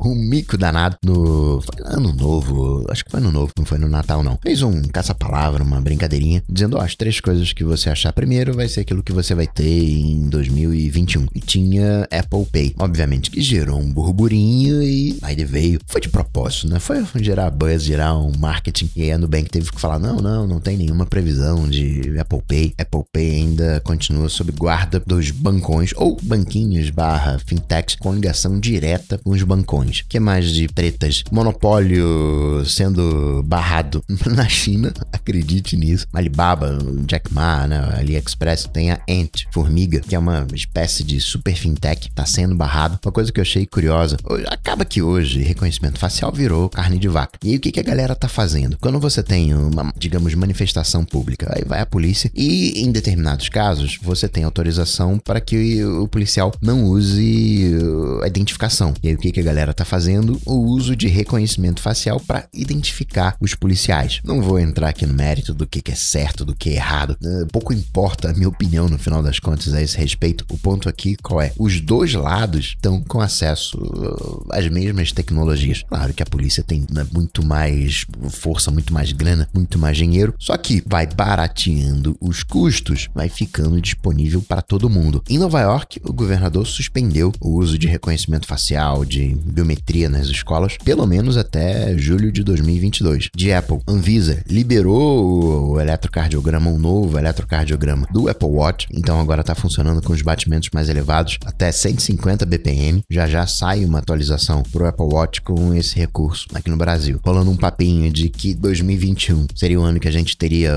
um 0.00 0.14
mico 0.14 0.56
danado 0.56 0.96
no 1.04 1.60
ano 1.84 2.12
novo, 2.12 2.86
acho 2.88 3.04
que 3.04 3.10
foi 3.10 3.18
ano 3.18 3.32
novo, 3.32 3.50
não 3.58 3.64
foi 3.64 3.78
no 3.78 3.88
Natal 3.88 4.22
não. 4.22 4.38
Fez 4.40 4.62
um 4.62 4.82
caça-palavra, 4.82 5.64
uma 5.64 5.80
brincadeirinha, 5.80 6.44
dizendo, 6.48 6.76
ó, 6.76 6.80
as 6.80 6.94
três 6.94 7.18
coisas 7.18 7.52
que 7.52 7.64
você 7.64 7.90
achar 7.90 8.12
primeiro 8.12 8.54
vai 8.54 8.68
ser 8.68 8.83
aquilo 8.84 9.02
que 9.02 9.12
você 9.12 9.34
vai 9.34 9.46
ter 9.46 9.64
em 9.64 10.28
2021. 10.28 11.26
E 11.34 11.40
tinha 11.40 12.06
Apple 12.10 12.46
Pay, 12.50 12.74
obviamente 12.78 13.30
que 13.30 13.40
gerou 13.40 13.80
um 13.80 13.92
burburinho 13.92 14.82
e 14.82 15.18
aí 15.22 15.34
ele 15.34 15.44
veio. 15.44 15.80
Foi 15.86 16.00
de 16.00 16.08
propósito, 16.08 16.68
né? 16.68 16.78
Foi 16.78 17.04
gerar 17.16 17.50
buzz, 17.50 17.82
gerar 17.82 18.16
um 18.16 18.32
marketing. 18.38 18.90
E 18.94 19.02
aí 19.02 19.12
a 19.12 19.18
Nubank 19.18 19.48
teve 19.50 19.70
que 19.70 19.80
falar, 19.80 19.98
não, 19.98 20.16
não, 20.16 20.46
não 20.46 20.60
tem 20.60 20.76
nenhuma 20.76 21.06
previsão 21.06 21.68
de 21.68 22.16
Apple 22.18 22.42
Pay. 22.46 22.74
Apple 22.78 23.02
Pay 23.12 23.30
ainda 23.30 23.80
continua 23.80 24.28
sob 24.28 24.52
guarda 24.52 25.00
dos 25.00 25.30
bancões 25.30 25.92
ou 25.96 26.16
banquinhos 26.22 26.90
barra 26.90 27.38
fintechs 27.44 27.96
com 27.96 28.14
ligação 28.14 28.60
direta 28.60 29.18
com 29.18 29.30
os 29.30 29.42
bancões. 29.42 30.02
que 30.08 30.20
mais 30.20 30.50
de 30.52 30.68
tretas? 30.68 31.24
Monopólio 31.30 32.64
sendo 32.66 33.42
barrado 33.44 34.04
na 34.26 34.48
China, 34.48 34.92
acredite 35.12 35.76
nisso. 35.76 36.06
Alibaba, 36.12 36.78
Jack 37.06 37.32
Ma, 37.32 37.66
né? 37.66 37.78
AliExpress, 37.98 38.68
tem 38.74 38.90
a 38.90 39.00
Ant, 39.08 39.46
Formiga, 39.52 40.00
que 40.00 40.16
é 40.16 40.18
uma 40.18 40.44
espécie 40.52 41.04
de 41.04 41.20
super 41.20 41.54
fintech, 41.54 42.10
tá 42.10 42.26
sendo 42.26 42.56
barrado. 42.56 42.98
Uma 43.02 43.12
coisa 43.12 43.32
que 43.32 43.38
eu 43.38 43.42
achei 43.42 43.64
curiosa, 43.64 44.16
acaba 44.48 44.84
que 44.84 45.00
hoje 45.00 45.42
reconhecimento 45.42 46.00
facial 46.00 46.32
virou 46.32 46.68
carne 46.68 46.98
de 46.98 47.06
vaca. 47.06 47.38
E 47.42 47.50
aí 47.50 47.56
o 47.56 47.60
que, 47.60 47.70
que 47.70 47.78
a 47.78 47.84
galera 47.84 48.16
tá 48.16 48.26
fazendo? 48.26 48.76
Quando 48.80 48.98
você 48.98 49.22
tem 49.22 49.54
uma, 49.54 49.92
digamos, 49.96 50.34
manifestação 50.34 51.04
pública, 51.04 51.54
aí 51.54 51.62
vai 51.64 51.80
a 51.80 51.86
polícia 51.86 52.30
e 52.34 52.82
em 52.82 52.90
determinados 52.90 53.48
casos 53.48 53.96
você 54.02 54.28
tem 54.28 54.42
autorização 54.42 55.20
para 55.20 55.40
que 55.40 55.84
o 55.84 56.08
policial 56.08 56.52
não 56.60 56.84
use 56.84 57.76
uh, 57.76 58.24
a 58.24 58.26
identificação. 58.26 58.92
E 59.04 59.08
aí 59.08 59.14
o 59.14 59.18
que, 59.18 59.30
que 59.30 59.40
a 59.40 59.44
galera 59.44 59.72
tá 59.72 59.84
fazendo? 59.84 60.40
O 60.44 60.54
uso 60.54 60.96
de 60.96 61.06
reconhecimento 61.06 61.80
facial 61.80 62.18
para 62.18 62.48
identificar 62.52 63.36
os 63.40 63.54
policiais. 63.54 64.20
Não 64.24 64.42
vou 64.42 64.58
entrar 64.58 64.88
aqui 64.88 65.06
no 65.06 65.14
mérito 65.14 65.54
do 65.54 65.64
que, 65.64 65.80
que 65.80 65.92
é 65.92 65.94
certo, 65.94 66.44
do 66.44 66.56
que 66.56 66.70
é 66.70 66.74
errado. 66.74 67.16
Uh, 67.22 67.46
pouco 67.52 67.72
importa 67.72 68.30
a 68.30 68.34
minha 68.34 68.48
opinião 68.48 68.63
no 68.64 68.98
final 68.98 69.22
das 69.22 69.38
contas 69.38 69.72
a 69.72 69.82
esse 69.82 69.96
respeito. 69.96 70.44
O 70.50 70.58
ponto 70.58 70.88
aqui 70.88 71.16
qual 71.16 71.40
é? 71.40 71.52
Os 71.58 71.80
dois 71.80 72.14
lados 72.14 72.74
estão 72.76 73.02
com 73.02 73.20
acesso 73.20 73.78
uh, 73.78 74.46
às 74.50 74.68
mesmas 74.68 75.12
tecnologias. 75.12 75.82
Claro 75.88 76.12
que 76.12 76.22
a 76.22 76.26
polícia 76.26 76.62
tem 76.62 76.84
né, 76.92 77.06
muito 77.12 77.44
mais 77.44 78.06
força, 78.30 78.70
muito 78.70 78.92
mais 78.92 79.12
grana, 79.12 79.48
muito 79.54 79.78
mais 79.78 79.96
dinheiro, 79.96 80.34
só 80.38 80.56
que 80.56 80.82
vai 80.86 81.06
barateando 81.06 82.16
os 82.20 82.42
custos, 82.42 83.08
vai 83.14 83.28
ficando 83.28 83.80
disponível 83.80 84.42
para 84.42 84.62
todo 84.62 84.90
mundo. 84.90 85.22
Em 85.28 85.38
Nova 85.38 85.60
York, 85.60 86.00
o 86.04 86.12
governador 86.12 86.66
suspendeu 86.66 87.32
o 87.40 87.58
uso 87.58 87.78
de 87.78 87.86
reconhecimento 87.86 88.46
facial, 88.46 89.04
de 89.04 89.34
biometria 89.44 90.08
nas 90.08 90.26
escolas, 90.26 90.76
pelo 90.84 91.06
menos 91.06 91.36
até 91.36 91.96
julho 91.96 92.30
de 92.30 92.42
2022. 92.42 93.30
De 93.34 93.52
Apple, 93.52 93.80
Anvisa 93.86 94.42
liberou 94.48 95.72
o 95.72 95.80
eletrocardiograma, 95.80 96.70
um 96.70 96.78
novo 96.78 97.18
eletrocardiograma 97.18 98.06
do 98.12 98.28
Apple 98.28 98.43
Watch, 98.48 98.86
então 98.92 99.20
agora 99.20 99.40
está 99.40 99.54
funcionando 99.54 100.02
com 100.02 100.12
os 100.12 100.22
batimentos 100.22 100.70
mais 100.72 100.88
elevados, 100.88 101.38
até 101.44 101.70
150 101.70 102.44
BPM. 102.46 103.02
Já 103.10 103.26
já 103.26 103.46
sai 103.46 103.84
uma 103.84 103.98
atualização 103.98 104.62
para 104.62 104.84
o 104.84 104.86
Apple 104.86 105.06
Watch 105.06 105.42
com 105.42 105.74
esse 105.74 105.96
recurso 105.96 106.46
aqui 106.54 106.70
no 106.70 106.76
Brasil. 106.76 107.20
Rolando 107.24 107.50
um 107.50 107.56
papinho 107.56 108.10
de 108.10 108.28
que 108.28 108.54
2021 108.54 109.46
seria 109.54 109.80
o 109.80 109.82
ano 109.82 110.00
que 110.00 110.08
a 110.08 110.12
gente 110.12 110.36
teria 110.36 110.74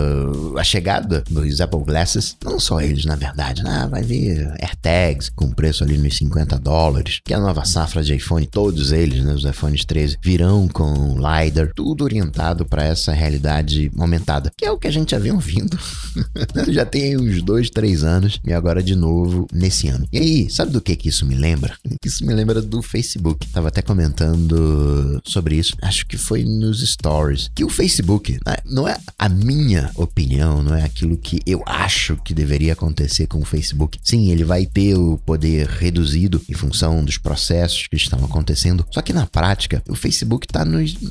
a 0.57 0.63
chegada 0.63 1.23
dos 1.29 1.61
Apple 1.61 1.83
Glasses, 1.83 2.35
não 2.43 2.59
só 2.59 2.81
eles, 2.81 3.05
na 3.05 3.15
verdade, 3.15 3.63
né? 3.63 3.87
vai 3.89 4.03
vir 4.03 4.47
AirTags 4.61 5.29
com 5.29 5.49
preço 5.49 5.83
ali 5.83 5.97
nos 5.97 6.17
50 6.17 6.57
dólares, 6.59 7.19
que 7.23 7.33
a 7.33 7.39
nova 7.39 7.65
safra 7.65 8.03
de 8.03 8.15
iPhone, 8.15 8.45
todos 8.45 8.91
eles, 8.91 9.23
né, 9.23 9.33
os 9.33 9.43
iPhones 9.43 9.85
13, 9.85 10.17
virão 10.21 10.67
com 10.67 11.15
LiDAR, 11.15 11.71
tudo 11.75 12.03
orientado 12.03 12.65
para 12.65 12.83
essa 12.83 13.11
realidade 13.13 13.91
aumentada, 13.97 14.51
que 14.55 14.65
é 14.65 14.71
o 14.71 14.77
que 14.77 14.87
a 14.87 14.91
gente 14.91 15.11
já 15.11 15.19
vem 15.19 15.31
ouvindo. 15.31 15.77
já 16.69 16.85
tem 16.85 17.17
uns 17.17 17.41
dois, 17.41 17.56
três 17.69 18.03
anos 18.03 18.39
e 18.45 18.53
agora 18.53 18.81
de 18.81 18.95
novo 18.95 19.47
nesse 19.51 19.87
ano. 19.87 20.07
E 20.11 20.17
aí, 20.17 20.49
sabe 20.49 20.71
do 20.71 20.81
que 20.81 20.95
que 20.95 21.09
isso 21.09 21.25
me 21.25 21.35
lembra? 21.35 21.75
Isso 22.05 22.25
me 22.25 22.33
lembra 22.33 22.61
do 22.61 22.81
Facebook. 22.81 23.47
Tava 23.47 23.67
até 23.67 23.81
comentando 23.81 25.21
sobre 25.25 25.55
isso, 25.55 25.75
acho 25.81 26.05
que 26.05 26.17
foi 26.17 26.43
nos 26.43 26.79
stories, 26.87 27.49
que 27.53 27.65
o 27.65 27.69
Facebook 27.69 28.39
né, 28.45 28.55
não 28.65 28.87
é 28.87 28.97
a 29.17 29.27
minha 29.27 29.91
opinião, 29.95 30.63
não 30.63 30.73
é 30.73 30.83
aquilo 30.83 31.17
que 31.17 31.39
eu 31.45 31.61
acho 31.65 32.15
que 32.23 32.33
deveria 32.33 32.73
acontecer 32.73 33.27
com 33.27 33.39
o 33.39 33.45
Facebook. 33.45 33.99
Sim, 34.03 34.31
ele 34.31 34.45
vai 34.45 34.65
ter 34.65 34.95
o 34.95 35.17
poder 35.17 35.67
reduzido 35.67 36.41
em 36.47 36.53
função 36.53 37.03
dos 37.03 37.17
processos 37.17 37.87
que 37.87 37.97
estão 37.97 38.23
acontecendo, 38.23 38.85
só 38.91 39.01
que 39.01 39.11
na 39.11 39.25
prática 39.25 39.83
o 39.89 39.95
Facebook 39.95 40.47
está 40.47 40.65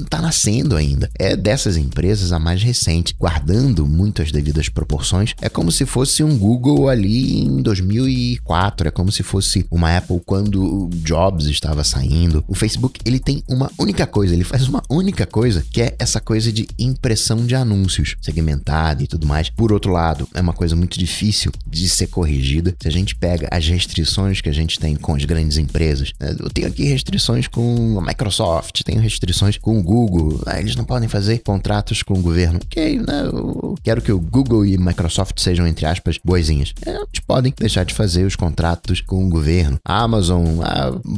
tá 0.08 0.22
nascendo 0.22 0.76
ainda. 0.76 1.10
É 1.18 1.36
dessas 1.36 1.76
empresas 1.76 2.32
a 2.32 2.38
mais 2.38 2.62
recente, 2.62 3.14
guardando 3.18 3.86
muito 3.86 4.22
as 4.22 4.32
devidas 4.32 4.68
proporções. 4.68 5.34
É 5.40 5.48
como 5.48 5.70
se 5.70 5.84
fosse 5.84 6.22
um 6.22 6.35
Google 6.36 6.88
ali 6.88 7.40
em 7.40 7.62
2004, 7.62 8.88
é 8.88 8.90
como 8.90 9.10
se 9.10 9.22
fosse 9.22 9.66
uma 9.70 9.96
Apple 9.96 10.20
quando 10.24 10.62
o 10.62 10.90
Jobs 10.90 11.46
estava 11.46 11.82
saindo. 11.84 12.44
O 12.46 12.54
Facebook 12.54 13.00
ele 13.04 13.18
tem 13.18 13.42
uma 13.48 13.70
única 13.78 14.06
coisa, 14.06 14.34
ele 14.34 14.44
faz 14.44 14.68
uma 14.68 14.82
única 14.88 15.26
coisa 15.26 15.64
que 15.70 15.82
é 15.82 15.94
essa 15.98 16.20
coisa 16.20 16.52
de 16.52 16.66
impressão 16.78 17.44
de 17.44 17.54
anúncios 17.54 18.16
segmentada 18.20 19.02
e 19.02 19.06
tudo 19.06 19.26
mais. 19.26 19.50
Por 19.50 19.72
outro 19.72 19.92
lado, 19.92 20.28
é 20.34 20.40
uma 20.40 20.52
coisa 20.52 20.76
muito 20.76 20.98
difícil 20.98 21.52
de 21.66 21.88
ser 21.88 22.08
corrigida. 22.08 22.74
Se 22.80 22.88
a 22.88 22.92
gente 22.92 23.14
pega 23.16 23.48
as 23.50 23.66
restrições 23.66 24.40
que 24.40 24.48
a 24.48 24.52
gente 24.52 24.78
tem 24.78 24.96
com 24.96 25.14
as 25.14 25.24
grandes 25.24 25.58
empresas, 25.58 26.12
né? 26.20 26.34
eu 26.38 26.50
tenho 26.50 26.68
aqui 26.68 26.84
restrições 26.84 27.46
com 27.48 27.98
a 27.98 28.02
Microsoft, 28.02 28.82
tenho 28.82 29.00
restrições 29.00 29.56
com 29.58 29.78
o 29.78 29.82
Google, 29.82 30.40
ah, 30.46 30.58
eles 30.60 30.76
não 30.76 30.84
podem 30.84 31.08
fazer 31.08 31.38
contratos 31.38 32.02
com 32.02 32.14
o 32.14 32.22
governo. 32.22 32.58
Ok, 32.62 32.98
né? 32.98 33.22
Eu 33.32 33.74
quero 33.82 34.02
que 34.02 34.12
o 34.12 34.18
Google 34.18 34.64
e 34.64 34.76
Microsoft 34.76 35.38
sejam, 35.40 35.66
entre 35.66 35.86
aspas, 35.86 36.18
boazinhas. 36.26 36.74
É, 36.84 36.90
eles 36.90 37.20
podem 37.24 37.54
deixar 37.56 37.84
de 37.84 37.94
fazer 37.94 38.24
os 38.24 38.36
contratos 38.36 39.00
com 39.00 39.24
o 39.24 39.28
governo. 39.28 39.78
A 39.84 40.02
Amazon 40.02 40.58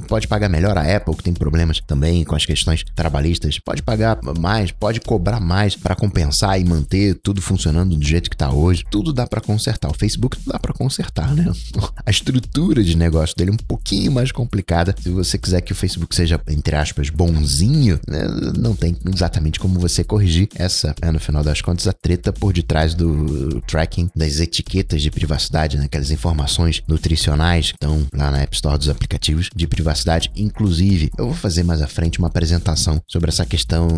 pode 0.07 0.29
pagar 0.29 0.49
melhor 0.49 0.77
a 0.77 0.97
Apple, 0.97 1.17
que 1.17 1.25
tem 1.25 1.33
problemas 1.33 1.81
também 1.81 2.25
com 2.25 2.37
as 2.37 2.45
questões 2.45 2.85
trabalhistas. 2.95 3.59
Pode 3.59 3.83
pagar 3.83 4.19
mais, 4.38 4.71
pode 4.71 5.00
cobrar 5.00 5.41
mais 5.41 5.75
para 5.75 5.97
compensar 5.97 6.61
e 6.61 6.65
manter 6.65 7.15
tudo 7.23 7.41
funcionando 7.41 7.97
do 7.97 8.05
jeito 8.05 8.29
que 8.29 8.37
está 8.37 8.53
hoje. 8.53 8.85
Tudo 8.91 9.12
dá 9.12 9.27
para 9.27 9.41
consertar. 9.41 9.91
O 9.91 9.95
Facebook 9.95 10.37
dá 10.47 10.59
para 10.59 10.75
consertar, 10.75 11.35
né? 11.35 11.50
A 12.05 12.11
estrutura 12.11 12.83
de 12.83 12.97
negócio 12.97 13.37
dele 13.37 13.50
é 13.50 13.55
um 13.55 13.57
pouquinho 13.57 14.12
mais 14.12 14.31
complicada. 14.31 14.95
Se 15.00 15.11
você 15.11 15.38
quiser 15.38 15.61
que 15.62 15.73
o 15.73 15.77
Facebook 15.77 16.15
seja, 16.15 16.41
entre 16.49 16.77
aspas, 16.77 17.09
bonzinho, 17.09 17.99
né? 18.07 18.27
não 18.57 18.75
tem 18.75 18.97
exatamente 19.12 19.59
como 19.59 19.79
você 19.79 20.05
corrigir 20.05 20.49
essa, 20.55 20.95
é, 21.00 21.11
no 21.11 21.21
final 21.21 21.43
das 21.43 21.61
contas, 21.61 21.87
a 21.87 21.93
treta 21.93 22.33
por 22.33 22.53
detrás 22.53 22.95
do 22.95 23.61
tracking 23.62 24.11
das 24.15 24.41
etiquetas 24.41 24.98
de 25.02 25.11
privacidade, 25.11 25.76
né? 25.76 25.85
aquelas 25.85 26.11
informações 26.11 26.83
nutricionais 26.87 27.73
que 27.73 27.76
estão 27.76 28.07
lá 28.14 28.31
na 28.31 28.43
App 28.43 28.55
Store 28.55 28.78
dos 28.78 28.88
aplicativos 28.88 29.50
de 29.55 29.67
privacidade. 29.67 30.31
Inclusive, 30.37 31.11
eu 31.19 31.26
vou 31.26 31.35
fazer 31.35 31.62
mais 31.62 31.83
à 31.83 31.87
frente 31.87 32.19
uma 32.19 32.28
apresentação 32.28 33.00
sobre 33.07 33.31
essa 33.31 33.47
questão 33.47 33.88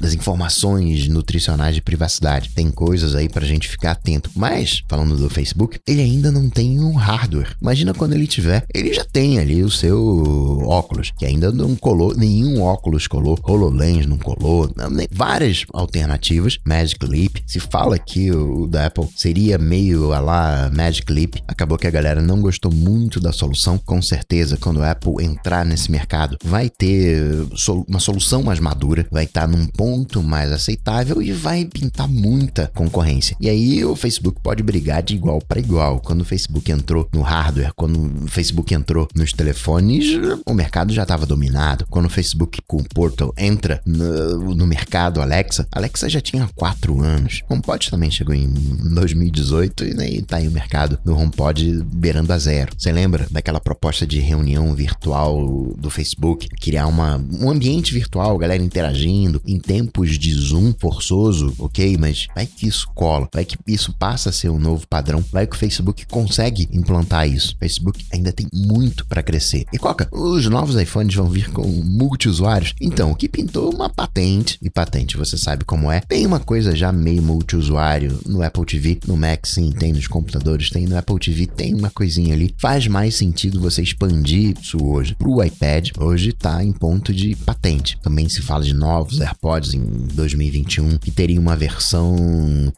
das 0.00 0.14
informações 0.14 1.08
nutricionais 1.08 1.74
de 1.74 1.82
privacidade. 1.82 2.50
Tem 2.50 2.70
coisas 2.70 3.14
aí 3.14 3.28
pra 3.28 3.46
gente 3.46 3.68
ficar 3.68 3.92
atento. 3.92 4.30
Mas, 4.34 4.82
falando 4.88 5.16
do 5.16 5.30
Facebook, 5.30 5.78
ele 5.86 6.02
ainda 6.02 6.30
não 6.30 6.48
tem 6.48 6.80
um 6.80 6.92
hardware. 6.92 7.56
Imagina 7.60 7.94
quando 7.94 8.14
ele 8.14 8.26
tiver. 8.26 8.64
Ele 8.74 8.92
já 8.92 9.04
tem 9.04 9.38
ali 9.38 9.62
o 9.62 9.70
seu 9.70 10.62
óculos, 10.64 11.12
que 11.18 11.26
ainda 11.26 11.50
não 11.52 11.74
colou, 11.76 12.14
nenhum 12.16 12.62
óculos 12.62 13.06
colou, 13.06 13.38
HoloLens 13.42 14.06
não 14.06 14.18
colou, 14.18 14.70
várias 15.10 15.64
alternativas. 15.72 16.58
Magic 16.64 17.04
Leap, 17.04 17.36
se 17.46 17.60
fala 17.60 17.98
que 17.98 18.30
o 18.30 18.66
da 18.66 18.86
Apple 18.86 19.08
seria 19.16 19.58
meio 19.58 20.12
a 20.16 20.20
lá 20.20 20.70
Magic 20.72 21.10
Leap, 21.12 21.36
acabou 21.46 21.78
que 21.78 21.86
a 21.86 21.90
galera 21.90 22.22
não 22.22 22.40
gostou 22.40 22.72
muito 22.72 23.20
da 23.20 23.32
solução. 23.32 23.78
Com 23.78 24.00
certeza, 24.00 24.56
quando 24.56 24.82
a 24.82 24.90
Apple 24.90 25.24
entrar 25.24 25.64
nesse 25.64 25.90
mercado, 25.90 26.36
vai 26.44 26.68
ter 26.68 27.46
uma 27.88 28.00
solução 28.00 28.42
mais 28.42 28.58
madura, 28.58 29.06
vai 29.10 29.24
estar 29.24 29.46
num 29.46 29.66
ponto 29.66 30.22
mais 30.22 30.52
aceitável 30.52 31.20
e 31.22 31.32
vai 31.32 31.64
pintar 31.64 32.08
muita 32.08 32.70
concorrência. 32.74 33.36
E 33.40 33.48
aí 33.48 33.84
o 33.84 33.94
Facebook 33.94 34.40
pode 34.42 34.62
brigar 34.62 35.02
de 35.02 35.14
igual 35.14 35.40
para 35.40 35.60
igual. 35.60 36.00
Quando 36.00 36.22
o 36.22 36.24
Facebook 36.24 36.70
entrou 36.70 37.08
no 37.12 37.22
hardware, 37.22 37.72
quando 37.74 38.24
o 38.24 38.28
Facebook 38.28 38.74
entrou 38.74 39.08
nos 39.14 39.32
telefones, 39.32 40.06
o 40.46 40.54
mercado 40.54 40.92
já 40.92 41.02
estava 41.02 41.26
dominado. 41.26 41.86
Quando 41.90 42.06
o 42.06 42.10
Facebook 42.10 42.60
com 42.66 42.78
o 42.78 42.88
Portal 42.88 43.32
entra 43.36 43.80
no, 43.84 44.54
no 44.54 44.66
mercado 44.66 45.20
Alexa, 45.20 45.66
Alexa 45.70 46.08
já 46.08 46.20
tinha 46.20 46.48
4 46.54 47.00
anos. 47.02 47.42
HomePod 47.48 47.90
também 47.90 48.10
chegou 48.10 48.34
em 48.34 48.48
2018 48.48 49.84
e 49.84 49.94
aí 50.06 50.22
tá 50.22 50.36
aí 50.36 50.48
o 50.48 50.52
mercado 50.52 50.98
do 51.04 51.16
HomePod 51.16 51.84
beirando 51.84 52.32
a 52.32 52.38
zero. 52.38 52.72
Você 52.76 52.92
lembra 52.92 53.26
daquela 53.30 53.60
proposta 53.60 54.06
de 54.06 54.20
reunião 54.20 54.74
virtual 54.74 55.74
do 55.76 55.90
Facebook? 55.90 56.48
Criar 56.48 56.86
uma, 56.86 57.22
um 57.32 57.50
ambiente 57.50 57.92
virtual, 57.92 58.38
galera 58.38 58.62
interagindo 58.62 59.40
em 59.46 59.58
tempos 59.58 60.18
de 60.18 60.32
Zoom 60.32 60.72
forçoso, 60.78 61.54
ok? 61.58 61.96
Mas 61.98 62.26
vai 62.34 62.46
que 62.46 62.66
isso 62.66 62.88
cola, 62.94 63.28
vai 63.32 63.44
que 63.44 63.56
isso 63.66 63.92
passa 63.98 64.30
a 64.30 64.32
ser 64.32 64.50
um 64.50 64.58
novo 64.58 64.86
padrão, 64.86 65.24
vai 65.32 65.46
que 65.46 65.56
o 65.56 65.58
Facebook 65.58 66.06
consegue 66.06 66.68
implantar 66.72 67.28
isso. 67.28 67.54
O 67.54 67.58
Facebook 67.58 68.04
ainda 68.12 68.32
tem 68.32 68.46
muito 68.52 69.06
para 69.06 69.22
crescer. 69.22 69.64
E 69.72 69.78
Coca, 69.78 70.08
os 70.12 70.46
novos 70.46 70.76
iPhones 70.80 71.14
vão 71.14 71.28
vir 71.28 71.50
com 71.50 71.66
multiusuários? 71.66 72.74
Então, 72.80 73.10
o 73.10 73.16
que 73.16 73.28
pintou 73.28 73.72
uma 73.74 73.88
patente, 73.88 74.58
e 74.62 74.70
patente 74.70 75.16
você 75.16 75.36
sabe 75.36 75.64
como 75.64 75.90
é, 75.90 76.00
tem 76.00 76.26
uma 76.26 76.40
coisa 76.40 76.74
já 76.74 76.92
meio 76.92 77.22
multiusuário 77.22 78.20
no 78.26 78.42
Apple 78.42 78.64
TV, 78.64 79.00
no 79.06 79.16
Mac 79.16 79.46
sim, 79.46 79.72
tem 79.72 79.95
nos 79.96 80.06
computadores, 80.06 80.70
tem 80.70 80.86
no 80.86 80.96
Apple 80.96 81.18
TV, 81.18 81.46
tem 81.46 81.74
uma 81.74 81.90
coisinha 81.90 82.34
ali. 82.34 82.54
Faz 82.58 82.86
mais 82.86 83.16
sentido 83.16 83.60
você 83.60 83.82
expandir 83.82 84.54
isso 84.60 84.78
hoje 84.84 85.14
pro 85.14 85.42
iPad. 85.42 85.90
Hoje 85.98 86.32
tá 86.32 86.62
em 86.62 86.72
ponto 86.72 87.12
de 87.12 87.34
patente. 87.34 87.98
Também 88.02 88.28
se 88.28 88.42
fala 88.42 88.62
de 88.62 88.74
novos 88.74 89.20
AirPods 89.20 89.74
em 89.74 89.80
2021 90.14 90.98
que 90.98 91.10
teria 91.10 91.40
uma 91.40 91.56
versão 91.56 92.14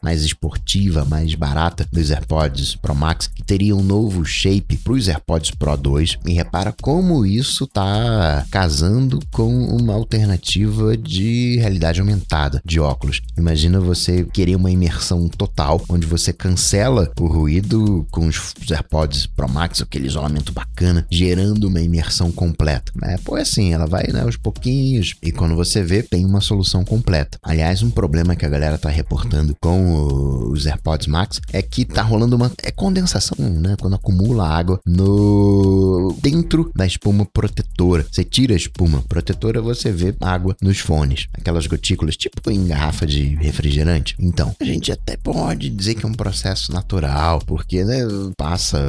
mais 0.01 0.23
esportiva, 0.23 1.05
mais 1.05 1.35
barata 1.35 1.87
dos 1.91 2.09
AirPods 2.09 2.75
Pro 2.75 2.95
Max, 2.95 3.27
que 3.27 3.43
teria 3.43 3.75
um 3.75 3.83
novo 3.83 4.25
shape 4.25 4.77
para 4.77 4.93
os 4.93 5.07
AirPods 5.07 5.51
Pro 5.51 5.75
2. 5.75 6.17
E 6.25 6.33
repara 6.33 6.73
como 6.81 7.25
isso 7.25 7.67
tá 7.67 8.45
casando 8.49 9.19
com 9.31 9.49
uma 9.49 9.93
alternativa 9.93 10.95
de 10.95 11.57
realidade 11.57 11.99
aumentada 11.99 12.61
de 12.65 12.79
óculos. 12.79 13.21
Imagina 13.37 13.79
você 13.79 14.23
querer 14.23 14.55
uma 14.55 14.71
imersão 14.71 15.27
total, 15.27 15.83
onde 15.89 16.07
você 16.07 16.31
cancela 16.31 16.98
o 17.19 17.27
ruído 17.27 18.05
com 18.11 18.27
os 18.27 18.53
AirPods 18.69 19.25
Pro 19.27 19.49
Max, 19.49 19.81
aquele 19.81 20.07
isolamento 20.07 20.51
bacana, 20.51 21.05
gerando 21.09 21.67
uma 21.67 21.81
imersão 21.81 22.31
completa. 22.31 22.91
É, 23.03 23.17
pô, 23.17 23.37
é 23.37 23.41
assim, 23.41 23.73
ela 23.73 23.85
vai 23.85 24.07
né, 24.11 24.21
aos 24.21 24.37
pouquinhos 24.37 25.15
e 25.21 25.31
quando 25.31 25.55
você 25.55 25.81
vê, 25.83 26.03
tem 26.03 26.25
uma 26.25 26.41
solução 26.41 26.83
completa. 26.83 27.37
Aliás, 27.43 27.81
um 27.83 27.91
problema 27.91 28.35
que 28.35 28.45
a 28.45 28.49
galera 28.49 28.77
tá 28.77 28.89
reportando 28.89 29.55
com 29.61 30.49
os 30.51 30.65
AirPods 30.65 31.07
Max 31.07 31.39
é 31.51 31.61
que 31.61 31.85
tá 31.85 32.01
rolando 32.01 32.35
uma 32.35 32.51
é 32.63 32.71
condensação, 32.71 33.37
né? 33.37 33.75
Quando 33.79 33.95
acumula 33.95 34.47
água 34.47 34.79
no 34.85 36.15
dentro 36.21 36.71
da 36.75 36.85
espuma 36.85 37.25
protetora. 37.25 38.05
Você 38.11 38.23
tira 38.23 38.53
a 38.53 38.57
espuma 38.57 39.03
protetora, 39.07 39.61
você 39.61 39.91
vê 39.91 40.13
água 40.21 40.55
nos 40.61 40.79
fones, 40.79 41.27
aquelas 41.33 41.67
gotículas 41.67 42.15
tipo 42.15 42.49
em 42.49 42.67
garrafa 42.67 43.05
de 43.05 43.35
refrigerante. 43.35 44.15
Então, 44.19 44.55
a 44.59 44.63
gente 44.63 44.91
até 44.91 45.15
pode 45.17 45.69
dizer 45.69 45.95
que 45.95 46.05
é 46.05 46.09
um 46.09 46.13
processo 46.13 46.71
natural, 46.71 46.88
porque 47.45 47.83
né, 47.83 47.99
passa 48.37 48.79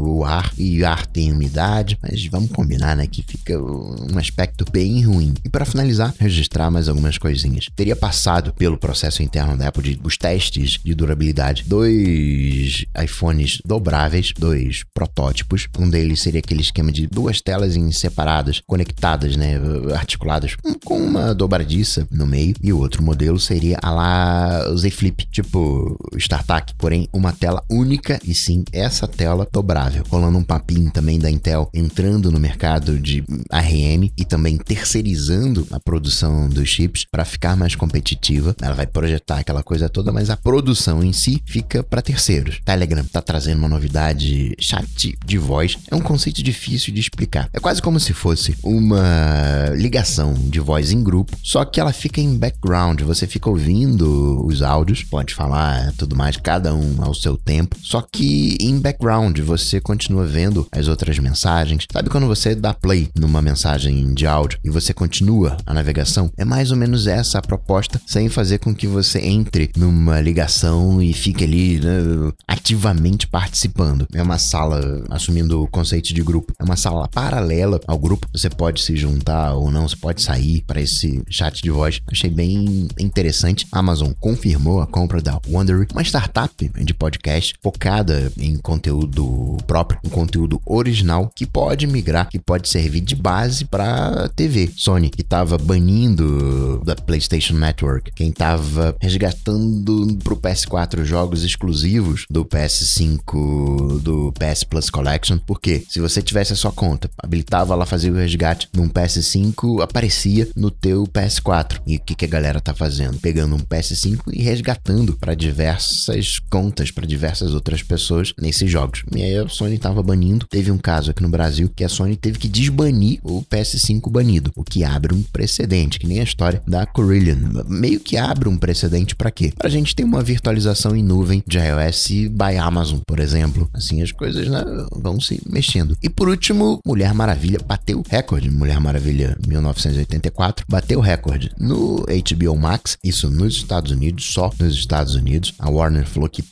o 0.00 0.24
ar 0.24 0.52
e 0.58 0.82
o 0.82 0.86
ar 0.86 1.06
tem 1.06 1.32
umidade, 1.32 1.98
mas 2.02 2.26
vamos 2.26 2.50
combinar, 2.50 2.96
né, 2.96 3.06
que 3.06 3.22
fica 3.22 3.58
um 3.58 4.18
aspecto 4.18 4.64
bem 4.70 5.04
ruim. 5.04 5.34
E 5.44 5.48
para 5.48 5.64
finalizar, 5.64 6.14
registrar 6.18 6.70
mais 6.70 6.88
algumas 6.88 7.18
coisinhas. 7.18 7.66
Teria 7.74 7.96
passado 7.96 8.52
pelo 8.54 8.78
processo 8.78 9.22
interno 9.22 9.56
da 9.56 9.68
Apple 9.68 9.82
de 9.82 10.00
os 10.02 10.16
testes 10.16 10.78
de 10.82 10.94
durabilidade 10.94 11.64
dois 11.66 12.84
iPhones 13.02 13.60
dobráveis, 13.64 14.32
dois 14.36 14.84
protótipos. 14.94 15.68
Um 15.78 15.88
deles 15.88 16.20
seria 16.22 16.40
aquele 16.40 16.60
esquema 16.60 16.92
de 16.92 17.06
duas 17.06 17.40
telas 17.40 17.76
separadas, 17.92 18.62
conectadas, 18.66 19.36
né, 19.36 19.54
articuladas 19.94 20.56
com 20.84 20.98
uma 20.98 21.34
dobradiça 21.34 22.06
no 22.10 22.26
meio. 22.26 22.54
E 22.62 22.72
o 22.72 22.78
outro 22.78 23.02
modelo 23.02 23.38
seria 23.38 23.78
a 23.82 23.90
lá 23.90 24.74
Z 24.74 24.90
Flip, 24.90 25.26
tipo 25.30 25.98
StarTAC, 26.16 26.74
porém 26.76 27.08
uma 27.12 27.32
tela 27.36 27.62
única 27.70 28.18
e 28.24 28.34
sim 28.34 28.64
essa 28.72 29.06
tela 29.06 29.46
dobrável. 29.52 30.04
Rolando 30.08 30.38
um 30.38 30.44
papinho 30.44 30.90
também 30.90 31.18
da 31.18 31.30
Intel 31.30 31.68
entrando 31.72 32.30
no 32.30 32.40
mercado 32.40 32.98
de 32.98 33.24
ARM 33.50 34.10
e 34.16 34.24
também 34.24 34.56
terceirizando 34.56 35.66
a 35.70 35.78
produção 35.78 36.48
dos 36.48 36.68
chips 36.68 37.04
para 37.10 37.24
ficar 37.24 37.56
mais 37.56 37.74
competitiva. 37.74 38.54
Ela 38.60 38.74
vai 38.74 38.86
projetar 38.86 39.38
aquela 39.38 39.62
coisa 39.62 39.88
toda, 39.88 40.12
mas 40.12 40.30
a 40.30 40.36
produção 40.36 41.02
em 41.02 41.12
si 41.12 41.42
fica 41.46 41.82
para 41.82 42.02
terceiros. 42.02 42.60
Telegram 42.64 43.02
está 43.02 43.20
trazendo 43.20 43.58
uma 43.58 43.68
novidade, 43.68 44.54
chat 44.58 45.18
de 45.24 45.38
voz. 45.38 45.76
É 45.90 45.94
um 45.94 46.00
conceito 46.00 46.42
difícil 46.42 46.92
de 46.92 47.00
explicar. 47.00 47.48
É 47.52 47.60
quase 47.60 47.82
como 47.82 48.00
se 48.00 48.12
fosse 48.12 48.54
uma 48.62 49.70
ligação 49.74 50.34
de 50.34 50.60
voz 50.60 50.90
em 50.90 51.02
grupo, 51.02 51.36
só 51.42 51.64
que 51.64 51.80
ela 51.80 51.92
fica 51.92 52.20
em 52.20 52.36
background. 52.36 53.02
Você 53.02 53.26
fica 53.26 53.50
ouvindo 53.50 54.44
os 54.46 54.62
áudios, 54.62 55.02
pode 55.02 55.34
falar 55.34 55.92
tudo 55.96 56.16
mais, 56.16 56.36
cada 56.36 56.74
um 56.74 57.02
ao 57.02 57.14
seu 57.14 57.25
tempo. 57.34 57.76
Só 57.82 58.02
que 58.02 58.58
em 58.60 58.78
background 58.78 59.38
você 59.40 59.80
continua 59.80 60.26
vendo 60.26 60.68
as 60.70 60.88
outras 60.88 61.18
mensagens. 61.18 61.86
Sabe 61.90 62.10
quando 62.10 62.26
você 62.26 62.54
dá 62.54 62.74
play 62.74 63.08
numa 63.18 63.40
mensagem 63.40 64.12
de 64.12 64.26
áudio 64.26 64.58
e 64.62 64.68
você 64.68 64.92
continua 64.92 65.56
a 65.64 65.72
navegação? 65.72 66.30
É 66.36 66.44
mais 66.44 66.70
ou 66.70 66.76
menos 66.76 67.06
essa 67.06 67.38
a 67.38 67.42
proposta, 67.42 68.00
sem 68.06 68.28
fazer 68.28 68.58
com 68.58 68.74
que 68.74 68.86
você 68.86 69.20
entre 69.20 69.70
numa 69.76 70.20
ligação 70.20 71.00
e 71.00 71.12
fique 71.12 71.44
ali 71.44 71.80
né, 71.80 72.32
ativamente 72.46 73.26
participando. 73.26 74.06
É 74.12 74.22
uma 74.22 74.38
sala, 74.38 75.04
assumindo 75.08 75.62
o 75.62 75.68
conceito 75.68 76.12
de 76.12 76.22
grupo, 76.22 76.52
é 76.58 76.64
uma 76.64 76.76
sala 76.76 77.08
paralela 77.08 77.80
ao 77.86 77.98
grupo. 77.98 78.28
Você 78.32 78.50
pode 78.50 78.82
se 78.82 78.96
juntar 78.96 79.54
ou 79.54 79.70
não, 79.70 79.88
você 79.88 79.96
pode 79.96 80.22
sair 80.22 80.62
para 80.66 80.80
esse 80.80 81.22
chat 81.28 81.62
de 81.62 81.70
voz. 81.70 82.00
Achei 82.10 82.30
bem 82.30 82.88
interessante. 82.98 83.66
Amazon 83.72 84.12
confirmou 84.20 84.80
a 84.80 84.86
compra 84.86 85.22
da 85.22 85.40
Wondery, 85.48 85.86
uma 85.92 86.02
startup 86.02 86.68
de 86.68 86.94
podcast 86.94 87.15
focada 87.62 88.32
em 88.38 88.56
conteúdo 88.56 89.56
próprio, 89.66 90.00
um 90.04 90.08
conteúdo 90.08 90.60
original 90.64 91.30
que 91.34 91.46
pode 91.46 91.86
migrar, 91.86 92.28
que 92.28 92.38
pode 92.38 92.68
servir 92.68 93.00
de 93.00 93.14
base 93.14 93.64
para 93.64 94.28
TV. 94.30 94.70
Sony, 94.76 95.10
que 95.10 95.22
estava 95.22 95.58
banindo 95.58 96.80
da 96.84 96.94
PlayStation 96.94 97.54
Network, 97.54 98.12
quem 98.12 98.30
estava 98.30 98.96
resgatando 99.00 100.16
pro 100.22 100.36
PS4 100.36 101.04
jogos 101.04 101.44
exclusivos 101.44 102.26
do 102.30 102.44
PS5, 102.44 104.00
do 104.00 104.32
PS 104.32 104.64
Plus 104.64 104.90
Collection, 104.90 105.38
porque 105.38 105.84
se 105.88 106.00
você 106.00 106.22
tivesse 106.22 106.52
a 106.52 106.56
sua 106.56 106.72
conta, 106.72 107.10
habilitava 107.18 107.74
lá 107.74 107.86
fazer 107.86 108.10
o 108.10 108.14
resgate 108.14 108.68
num 108.74 108.88
PS5, 108.88 109.82
aparecia 109.82 110.48
no 110.56 110.70
teu 110.70 111.04
PS4. 111.04 111.80
E 111.86 111.96
o 111.96 112.00
que, 112.00 112.14
que 112.14 112.24
a 112.24 112.28
galera 112.28 112.60
tá 112.60 112.74
fazendo? 112.74 113.18
Pegando 113.18 113.54
um 113.54 113.60
PS5 113.60 114.32
e 114.32 114.42
resgatando 114.42 115.16
para 115.16 115.34
diversas 115.34 116.38
contas, 116.50 116.90
para 116.90 117.05
diversas 117.06 117.54
outras 117.54 117.82
pessoas 117.82 118.32
nesses 118.40 118.70
jogos. 118.70 119.02
E 119.14 119.22
aí 119.22 119.36
a 119.36 119.48
Sony 119.48 119.78
tava 119.78 120.02
banindo. 120.02 120.46
Teve 120.48 120.70
um 120.70 120.78
caso 120.78 121.10
aqui 121.10 121.22
no 121.22 121.28
Brasil 121.28 121.70
que 121.74 121.84
a 121.84 121.88
Sony 121.88 122.16
teve 122.16 122.38
que 122.38 122.48
desbanir 122.48 123.20
o 123.22 123.42
PS5 123.42 124.10
banido, 124.10 124.50
o 124.56 124.64
que 124.64 124.84
abre 124.84 125.14
um 125.14 125.22
precedente, 125.22 125.98
que 125.98 126.06
nem 126.06 126.20
a 126.20 126.24
história 126.24 126.62
da 126.66 126.86
Corillion. 126.86 127.38
Meio 127.68 128.00
que 128.00 128.16
abre 128.16 128.48
um 128.48 128.56
precedente 128.56 129.14
para 129.14 129.30
quê? 129.30 129.52
Pra 129.56 129.68
gente 129.68 129.94
ter 129.94 130.04
uma 130.04 130.22
virtualização 130.22 130.96
em 130.96 131.02
nuvem 131.02 131.42
de 131.46 131.58
iOS 131.58 132.28
by 132.30 132.56
Amazon, 132.58 132.98
por 133.06 133.20
exemplo. 133.20 133.68
Assim 133.72 134.02
as 134.02 134.12
coisas 134.12 134.48
né, 134.48 134.64
vão 134.92 135.20
se 135.20 135.40
mexendo. 135.46 135.96
E 136.02 136.08
por 136.08 136.28
último, 136.28 136.80
Mulher 136.84 137.14
Maravilha 137.14 137.58
bateu 137.66 138.02
recorde. 138.08 138.50
Mulher 138.50 138.80
Maravilha 138.80 139.36
1984 139.46 140.64
bateu 140.68 141.00
recorde 141.00 141.50
no 141.58 142.04
HBO 142.06 142.56
Max, 142.56 142.96
isso 143.02 143.28
nos 143.30 143.56
Estados 143.56 143.90
Unidos, 143.90 144.24
só 144.24 144.50
nos 144.58 144.74
Estados 144.74 145.14
Unidos. 145.14 145.54
A 145.58 145.70
Warner 145.70 146.06
falou 146.06 146.28
que 146.28 146.42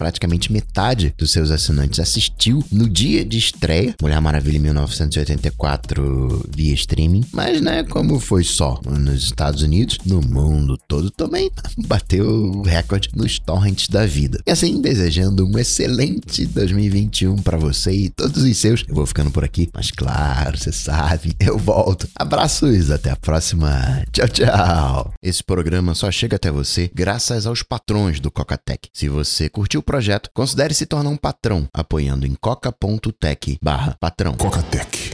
praticamente 0.44 0.52
metade 0.52 1.14
dos 1.16 1.32
seus 1.32 1.50
assinantes 1.50 1.98
assistiu 1.98 2.62
no 2.70 2.88
dia 2.88 3.24
de 3.24 3.38
estreia 3.38 3.94
Mulher 4.00 4.20
Maravilha 4.20 4.58
1984 4.60 6.48
via 6.54 6.74
streaming, 6.74 7.24
mas 7.32 7.60
né, 7.60 7.84
como 7.84 8.18
foi 8.18 8.44
só 8.44 8.80
nos 8.86 9.24
Estados 9.24 9.62
Unidos, 9.62 9.98
no 10.04 10.20
mundo 10.20 10.78
todo 10.88 11.10
também 11.10 11.50
bateu 11.86 12.26
o 12.26 12.62
recorde 12.62 13.10
nos 13.14 13.38
torrents 13.38 13.88
da 13.88 14.06
vida. 14.06 14.40
E 14.46 14.50
assim, 14.50 14.80
desejando 14.80 15.46
um 15.46 15.58
excelente 15.58 16.46
2021 16.46 17.36
para 17.36 17.56
você 17.56 17.92
e 17.92 18.10
todos 18.10 18.42
os 18.42 18.56
seus. 18.56 18.84
Eu 18.88 18.94
vou 18.94 19.06
ficando 19.06 19.30
por 19.30 19.44
aqui, 19.44 19.68
mas 19.74 19.90
claro, 19.90 20.58
você 20.58 20.72
sabe, 20.72 21.34
eu 21.40 21.58
volto. 21.58 22.08
Abraços, 22.14 22.90
até 22.90 23.10
a 23.10 23.16
próxima. 23.16 24.04
Tchau, 24.12 24.28
tchau. 24.28 25.14
Esse 25.22 25.42
programa 25.42 25.94
só 25.94 26.10
chega 26.10 26.36
até 26.36 26.50
você 26.50 26.90
graças 26.94 27.46
aos 27.46 27.62
patrões 27.62 28.20
do 28.20 28.30
Cocatec. 28.30 28.88
Se 28.92 29.08
você 29.08 29.48
curtiu 29.48 29.80
o 29.80 29.82
projeto, 29.82 30.30
considere 30.34 30.74
se 30.74 30.84
tornar 30.84 31.10
um 31.10 31.16
patrão 31.16 31.68
apoiando 31.72 32.26
em 32.26 32.34
coca.tech/patrão. 32.34 34.36
Cocatec 34.36 35.13